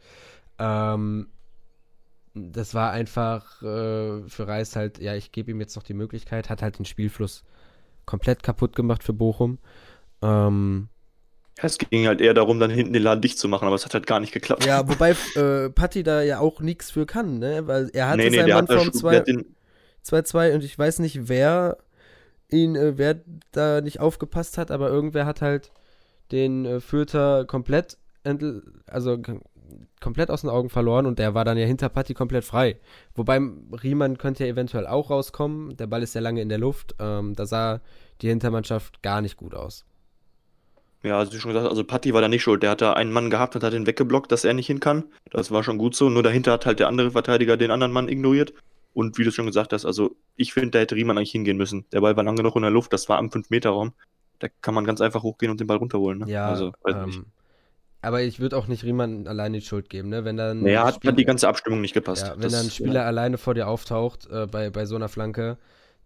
Ähm, 0.58 1.28
das 2.34 2.74
war 2.74 2.90
einfach 2.90 3.62
äh, 3.62 4.22
für 4.28 4.48
Reis 4.48 4.74
halt, 4.74 4.98
ja, 4.98 5.14
ich 5.14 5.32
gebe 5.32 5.50
ihm 5.50 5.60
jetzt 5.60 5.76
noch 5.76 5.82
die 5.82 5.94
Möglichkeit, 5.94 6.50
hat 6.50 6.62
halt 6.62 6.78
den 6.78 6.86
Spielfluss 6.86 7.44
komplett 8.06 8.42
kaputt 8.42 8.74
gemacht 8.74 9.04
für 9.04 9.12
Bochum. 9.12 9.58
Ähm, 10.22 10.88
es 11.64 11.78
ging 11.78 12.06
halt 12.06 12.20
eher 12.20 12.34
darum, 12.34 12.58
dann 12.58 12.70
hinten 12.70 12.92
den 12.92 13.02
Laden 13.02 13.20
dicht 13.20 13.38
zu 13.38 13.48
machen, 13.48 13.66
aber 13.66 13.74
es 13.76 13.84
hat 13.84 13.94
halt 13.94 14.06
gar 14.06 14.20
nicht 14.20 14.32
geklappt. 14.32 14.64
ja, 14.66 14.86
wobei 14.88 15.14
äh, 15.36 15.70
Patti 15.70 16.02
da 16.02 16.22
ja 16.22 16.38
auch 16.40 16.60
nichts 16.60 16.90
für 16.90 17.06
kann, 17.06 17.38
ne? 17.38 17.66
Weil 17.66 17.90
er 17.92 18.08
hatte 18.08 18.18
nee, 18.18 18.30
nee, 18.30 18.36
seinen 18.36 18.50
Mann 18.50 18.66
den, 19.26 19.54
2-2 20.04 20.54
und 20.54 20.64
ich 20.64 20.78
weiß 20.78 20.98
nicht, 20.98 21.28
wer 21.28 21.78
ihn, 22.50 22.76
äh, 22.76 22.98
wer 22.98 23.20
da 23.52 23.80
nicht 23.80 24.00
aufgepasst 24.00 24.58
hat, 24.58 24.70
aber 24.70 24.88
irgendwer 24.88 25.26
hat 25.26 25.40
halt 25.40 25.72
den 26.32 26.64
äh, 26.64 26.80
Fürther 26.80 27.44
komplett, 27.44 27.98
entl- 28.24 28.62
also 28.86 29.18
komplett 30.00 30.30
aus 30.30 30.42
den 30.42 30.50
Augen 30.50 30.68
verloren 30.68 31.06
und 31.06 31.18
der 31.18 31.34
war 31.34 31.44
dann 31.44 31.56
ja 31.56 31.66
hinter 31.66 31.88
Patti 31.88 32.14
komplett 32.14 32.44
frei. 32.44 32.78
Wobei 33.14 33.40
Riemann 33.82 34.18
könnte 34.18 34.44
ja 34.44 34.50
eventuell 34.50 34.86
auch 34.86 35.10
rauskommen, 35.10 35.76
der 35.76 35.86
Ball 35.86 36.02
ist 36.02 36.14
ja 36.14 36.20
lange 36.20 36.42
in 36.42 36.48
der 36.48 36.58
Luft, 36.58 36.94
ähm, 36.98 37.34
da 37.34 37.46
sah 37.46 37.80
die 38.20 38.28
Hintermannschaft 38.28 39.02
gar 39.02 39.20
nicht 39.20 39.36
gut 39.36 39.54
aus. 39.54 39.84
Ja, 41.02 41.18
also 41.18 41.32
wie 41.32 41.38
schon 41.38 41.52
gesagt, 41.52 41.68
also 41.68 41.82
Patti 41.84 42.14
war 42.14 42.20
da 42.20 42.28
nicht 42.28 42.42
schuld. 42.42 42.62
Der 42.62 42.70
hat 42.70 42.80
da 42.80 42.92
einen 42.92 43.12
Mann 43.12 43.28
gehabt 43.30 43.56
und 43.56 43.64
hat 43.64 43.72
den 43.72 43.86
weggeblockt, 43.86 44.30
dass 44.30 44.44
er 44.44 44.54
nicht 44.54 44.68
hin 44.68 44.78
kann. 44.80 45.04
Das 45.30 45.50
war 45.50 45.64
schon 45.64 45.78
gut 45.78 45.96
so. 45.96 46.08
Nur 46.10 46.22
dahinter 46.22 46.52
hat 46.52 46.64
halt 46.66 46.78
der 46.78 46.88
andere 46.88 47.10
Verteidiger 47.10 47.56
den 47.56 47.70
anderen 47.72 47.92
Mann 47.92 48.08
ignoriert. 48.08 48.52
Und 48.94 49.18
wie 49.18 49.24
du 49.24 49.32
schon 49.32 49.46
gesagt 49.46 49.72
hast, 49.72 49.84
also 49.86 50.14
ich 50.36 50.52
finde, 50.52 50.70
da 50.72 50.78
hätte 50.80 50.94
Riemann 50.94 51.16
eigentlich 51.16 51.32
hingehen 51.32 51.56
müssen. 51.56 51.86
Der 51.92 52.02
Ball 52.02 52.16
war 52.16 52.22
lang 52.24 52.36
genug 52.36 52.54
in 52.56 52.62
der 52.62 52.70
Luft, 52.70 52.92
das 52.92 53.08
war 53.08 53.18
am 53.18 53.30
5-Meter-Raum. 53.30 53.92
Da 54.38 54.48
kann 54.60 54.74
man 54.74 54.84
ganz 54.84 55.00
einfach 55.00 55.22
hochgehen 55.22 55.50
und 55.50 55.58
den 55.60 55.66
Ball 55.66 55.78
runterholen. 55.78 56.18
Ne? 56.20 56.30
Ja, 56.30 56.48
also, 56.48 56.72
ähm, 56.86 57.24
aber 58.02 58.22
ich 58.22 58.38
würde 58.38 58.56
auch 58.56 58.66
nicht 58.66 58.84
Riemann 58.84 59.26
alleine 59.28 59.58
die 59.60 59.64
Schuld 59.64 59.88
geben, 59.88 60.08
ne? 60.08 60.24
Wenn 60.24 60.36
dann 60.36 60.62
Naja, 60.62 60.84
hat, 60.84 60.96
Spiel- 60.96 61.10
hat 61.12 61.18
die 61.18 61.24
ganze 61.24 61.48
Abstimmung 61.48 61.80
nicht 61.80 61.94
gepasst. 61.94 62.26
Ja, 62.26 62.34
wenn 62.34 62.42
Das- 62.42 62.52
dann 62.52 62.66
ein 62.66 62.70
Spieler 62.70 63.06
alleine 63.06 63.38
vor 63.38 63.54
dir 63.54 63.66
auftaucht 63.68 64.28
äh, 64.30 64.46
bei, 64.46 64.70
bei 64.70 64.84
so 64.86 64.96
einer 64.96 65.08
Flanke, 65.08 65.56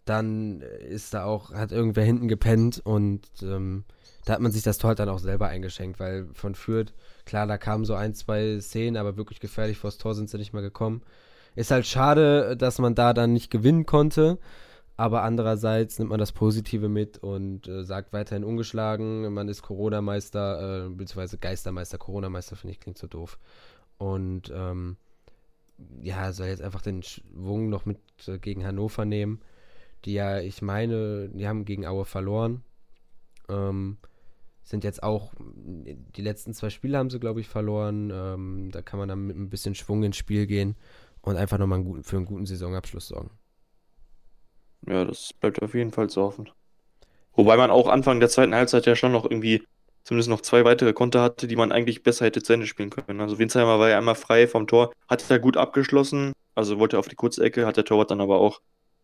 dann 0.05 0.61
ist 0.61 1.13
da 1.13 1.25
auch, 1.25 1.51
hat 1.53 1.71
irgendwer 1.71 2.03
hinten 2.03 2.27
gepennt 2.27 2.79
und 2.85 3.27
ähm, 3.41 3.83
da 4.27 4.33
hat 4.33 4.41
man 4.41 4.51
sich 4.51 4.63
das 4.63 4.77
Tor 4.77 4.89
halt 4.89 4.99
dann 4.99 5.07
auch 5.07 5.19
selber 5.19 5.47
eingeschenkt, 5.47 6.01
weil 6.01 6.27
von 6.33 6.53
Fürth, 6.53 6.93
klar, 7.25 7.47
da 7.47 7.57
kamen 7.57 7.85
so 7.85 7.93
ein, 7.93 8.13
zwei 8.13 8.59
Szenen, 8.59 8.97
aber 8.97 9.15
wirklich 9.15 9.39
gefährlich 9.39 9.77
vors 9.77 9.97
Tor 9.97 10.15
sind 10.15 10.29
sie 10.29 10.37
nicht 10.37 10.51
mehr 10.51 10.61
gekommen. 10.61 11.01
Ist 11.55 11.71
halt 11.71 11.87
schade, 11.87 12.57
dass 12.57 12.77
man 12.77 12.93
da 12.93 13.13
dann 13.13 13.31
nicht 13.31 13.49
gewinnen 13.49 13.85
konnte, 13.85 14.37
aber 14.97 15.23
andererseits 15.23 15.97
nimmt 15.97 16.11
man 16.11 16.19
das 16.19 16.33
Positive 16.33 16.89
mit 16.89 17.19
und 17.19 17.69
äh, 17.69 17.85
sagt 17.85 18.11
weiterhin 18.11 18.43
ungeschlagen, 18.43 19.33
man 19.33 19.47
ist 19.47 19.61
Corona-Meister, 19.61 20.87
äh, 20.87 20.89
beziehungsweise 20.89 21.37
Geistermeister, 21.37 21.97
Corona-Meister 21.97 22.57
finde 22.57 22.73
ich 22.73 22.81
klingt 22.81 22.97
so 22.97 23.07
doof. 23.07 23.39
Und 23.97 24.51
ähm, 24.53 24.97
ja, 26.01 26.33
soll 26.33 26.47
jetzt 26.47 26.61
einfach 26.61 26.81
den 26.81 27.01
Schwung 27.01 27.69
noch 27.69 27.85
mit 27.85 27.99
äh, 28.27 28.39
gegen 28.39 28.65
Hannover 28.65 29.05
nehmen, 29.05 29.39
die 30.03 30.13
ja, 30.13 30.41
ich 30.41 30.61
meine, 30.61 31.29
die 31.29 31.47
haben 31.47 31.63
gegen 31.63 31.87
Aue 31.87 32.03
verloren. 32.03 32.63
Ähm, 33.47 33.97
sind 34.67 34.83
jetzt 34.83 35.01
auch, 35.01 35.31
die 35.37 36.21
letzten 36.21 36.53
zwei 36.53 36.69
Spiele 36.69 36.97
haben 36.97 37.09
sie, 37.09 37.19
glaube 37.19 37.39
ich, 37.39 37.47
verloren. 37.47 38.11
Ähm, 38.13 38.69
da 38.71 38.81
kann 38.81 38.99
man 38.99 39.07
dann 39.07 39.25
mit 39.25 39.37
ein 39.37 39.49
bisschen 39.49 39.75
Schwung 39.75 40.03
ins 40.03 40.17
Spiel 40.17 40.45
gehen 40.45 40.75
und 41.21 41.37
einfach 41.37 41.57
nochmal 41.57 41.77
einen 41.77 41.87
guten, 41.87 42.03
für 42.03 42.17
einen 42.17 42.25
guten 42.25 42.45
Saisonabschluss 42.45 43.07
sorgen. 43.07 43.31
Ja, 44.85 45.05
das 45.05 45.31
bleibt 45.33 45.61
auf 45.61 45.73
jeden 45.73 45.91
Fall 45.91 46.09
zu 46.09 46.21
hoffen. 46.21 46.49
Wobei 47.33 47.55
man 47.55 47.71
auch 47.71 47.87
Anfang 47.87 48.19
der 48.19 48.29
zweiten 48.29 48.53
Halbzeit 48.53 48.85
ja 48.85 48.95
schon 48.95 49.13
noch 49.13 49.23
irgendwie 49.23 49.63
zumindest 50.03 50.29
noch 50.29 50.41
zwei 50.41 50.65
weitere 50.65 50.91
Konter 50.91 51.21
hatte, 51.21 51.47
die 51.47 51.55
man 51.55 51.71
eigentlich 51.71 52.03
besser 52.03 52.25
hätte 52.25 52.43
zu 52.43 52.51
Ende 52.51 52.67
spielen 52.67 52.89
können. 52.89 53.21
Also 53.21 53.39
Winsheimer 53.39 53.79
war 53.79 53.89
ja 53.89 53.97
einmal 53.97 54.15
frei 54.15 54.47
vom 54.47 54.67
Tor, 54.67 54.91
hat 55.07 55.29
er 55.29 55.39
gut 55.39 55.55
abgeschlossen, 55.55 56.33
also 56.55 56.77
wollte 56.77 56.99
auf 56.99 57.07
die 57.07 57.15
kurze 57.15 57.43
Ecke, 57.43 57.65
hat 57.65 57.77
der 57.77 57.85
Torwart 57.85 58.11
dann 58.11 58.21
aber 58.21 58.39
auch 58.39 58.61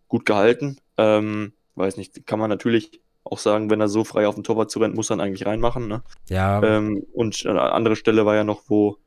gut 0.10 0.26
gehalten. 0.26 0.78
Ähm, 0.98 1.54
weiß 1.76 1.96
nicht, 1.98 2.26
kann 2.26 2.40
man 2.40 2.50
natürlich 2.50 3.02
auch 3.24 3.38
sagen, 3.38 3.70
wenn 3.70 3.82
er 3.82 3.88
so 3.88 4.04
frei 4.04 4.28
auf 4.28 4.36
den 4.36 4.44
Torwart 4.44 4.70
zu 4.70 4.80
rennt, 4.80 4.96
muss 4.96 5.10
er 5.10 5.18
ihn 5.18 5.22
eigentlich 5.22 5.46
reinmachen. 5.46 5.88
Ne? 5.88 6.04
Ja, 6.30 6.62
Ähm, 6.62 7.06
und 7.14 7.46
eine 7.46 7.72
andere 7.72 7.96
Stelle 7.96 8.26
war 8.26 8.36
ja 8.36 8.44
noch, 8.44 8.64
wo, 8.68 8.98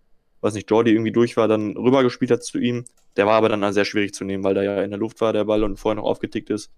weiß 0.40 0.54
nicht, 0.54 0.70
Jordi 0.70 0.92
irgendwie 0.92 1.12
durch 1.12 1.36
war, 1.36 1.48
dann 1.48 1.76
rübergespielt 1.76 2.30
hat 2.30 2.42
zu 2.42 2.58
ihm. 2.58 2.84
Der 3.16 3.26
war 3.26 3.34
aber 3.34 3.48
dann 3.48 3.72
sehr 3.72 3.84
schwierig 3.84 4.14
zu 4.14 4.24
nehmen, 4.24 4.44
weil 4.44 4.54
der 4.54 4.62
ja 4.62 4.82
in 4.82 4.90
der 4.90 4.98
Luft 4.98 5.20
war, 5.20 5.32
der 5.32 5.44
Ball, 5.44 5.62
und 5.62 5.78
vorher 5.78 5.96
noch 5.96 6.08
aufgetickt 6.08 6.50
ist. 6.50 6.70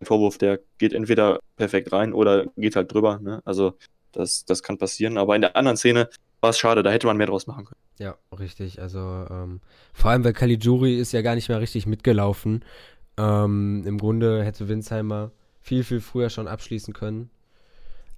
Der 0.00 0.06
Vorwurf, 0.06 0.38
der 0.38 0.60
geht 0.78 0.92
entweder 0.92 1.40
perfekt 1.56 1.92
rein 1.92 2.12
oder 2.12 2.46
geht 2.56 2.76
halt 2.76 2.92
drüber. 2.92 3.18
Ne? 3.20 3.40
Also 3.44 3.74
das, 4.12 4.44
das 4.44 4.62
kann 4.62 4.78
passieren. 4.78 5.18
Aber 5.18 5.34
in 5.34 5.42
der 5.42 5.56
anderen 5.56 5.76
Szene 5.76 6.08
war 6.40 6.50
es 6.50 6.58
schade, 6.58 6.82
da 6.82 6.90
hätte 6.90 7.06
man 7.06 7.16
mehr 7.16 7.26
draus 7.26 7.46
machen 7.46 7.64
können. 7.64 7.80
Ja, 7.98 8.16
richtig. 8.38 8.80
Also 8.80 8.98
ähm, 8.98 9.60
vor 9.92 10.10
allem, 10.10 10.24
weil 10.24 10.32
Caligiuri 10.32 10.96
ist 10.98 11.12
ja 11.12 11.22
gar 11.22 11.34
nicht 11.34 11.48
mehr 11.48 11.60
richtig 11.60 11.86
mitgelaufen. 11.86 12.64
Ähm, 13.16 13.82
Im 13.84 13.98
Grunde 13.98 14.44
hätte 14.44 14.68
Winsheimer 14.68 15.32
viel, 15.68 15.84
viel 15.84 16.00
früher 16.00 16.30
schon 16.30 16.48
abschließen 16.48 16.94
können. 16.94 17.30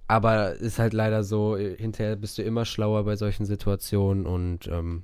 Aber 0.07 0.53
ist 0.53 0.79
halt 0.79 0.93
leider 0.93 1.23
so, 1.23 1.57
äh, 1.57 1.75
hinterher 1.77 2.15
bist 2.15 2.37
du 2.37 2.43
immer 2.43 2.65
schlauer 2.65 3.03
bei 3.03 3.15
solchen 3.15 3.45
Situationen 3.45 4.25
und 4.25 4.67
ähm, 4.67 5.03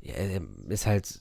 ja, 0.00 0.14
ist 0.68 0.86
halt, 0.86 1.20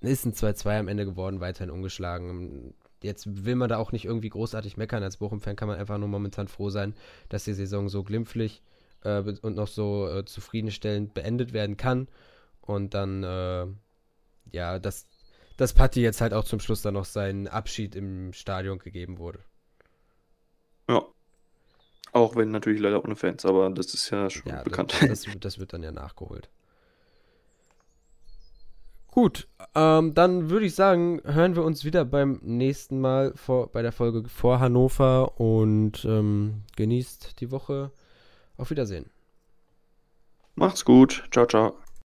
ist 0.00 0.24
ein 0.24 0.32
2-2 0.32 0.78
am 0.78 0.88
Ende 0.88 1.04
geworden, 1.04 1.40
weiterhin 1.40 1.70
ungeschlagen. 1.70 2.74
Jetzt 3.02 3.44
will 3.44 3.56
man 3.56 3.68
da 3.68 3.78
auch 3.78 3.92
nicht 3.92 4.04
irgendwie 4.04 4.30
großartig 4.30 4.76
meckern. 4.76 5.02
Als 5.02 5.18
Bochum-Fan 5.18 5.56
kann 5.56 5.68
man 5.68 5.78
einfach 5.78 5.98
nur 5.98 6.08
momentan 6.08 6.48
froh 6.48 6.70
sein, 6.70 6.94
dass 7.28 7.44
die 7.44 7.52
Saison 7.52 7.88
so 7.88 8.02
glimpflich 8.02 8.62
äh, 9.02 9.20
und 9.42 9.56
noch 9.56 9.68
so 9.68 10.08
äh, 10.08 10.24
zufriedenstellend 10.24 11.14
beendet 11.14 11.52
werden 11.52 11.76
kann. 11.76 12.08
Und 12.60 12.94
dann, 12.94 13.22
äh, 13.24 13.66
ja, 14.52 14.78
dass, 14.78 15.06
dass 15.56 15.72
Patti 15.72 16.00
jetzt 16.00 16.20
halt 16.20 16.32
auch 16.32 16.44
zum 16.44 16.60
Schluss 16.60 16.82
dann 16.82 16.94
noch 16.94 17.04
seinen 17.04 17.48
Abschied 17.48 17.94
im 17.96 18.32
Stadion 18.32 18.78
gegeben 18.78 19.18
wurde. 19.18 19.40
Auch 22.14 22.34
wenn 22.34 22.50
natürlich 22.50 22.80
leider 22.80 23.04
ohne 23.04 23.14
Fans, 23.14 23.44
aber 23.44 23.68
das 23.68 23.92
ist 23.92 24.08
ja 24.08 24.30
schon 24.30 24.52
Ja, 24.52 24.62
bekannt. 24.62 24.94
das, 25.02 25.04
das, 25.04 25.26
das 25.38 25.58
wird 25.58 25.72
dann 25.74 25.82
ja 25.82 25.92
nachgeholt. 25.92 26.48
Gut, 29.06 29.46
ähm, 29.76 30.12
dann 30.14 30.50
würde 30.50 30.66
ich 30.66 30.74
sagen, 30.74 31.20
hören 31.24 31.54
wir 31.54 31.62
uns 31.62 31.84
wieder 31.84 32.04
beim 32.04 32.40
nächsten 32.42 33.00
Mal 33.00 33.32
vor, 33.36 33.70
bei 33.70 33.80
der 33.80 33.92
Folge 33.92 34.28
vor 34.28 34.58
Hannover 34.58 35.40
und 35.40 36.04
ähm, 36.04 36.62
genießt 36.76 37.40
die 37.40 37.52
Woche. 37.52 37.92
Auf 38.58 38.70
Wiedersehen. 38.70 39.10
Macht's 40.56 40.84
gut. 40.84 41.28
Ciao, 41.30 41.46
ciao. 41.46 41.83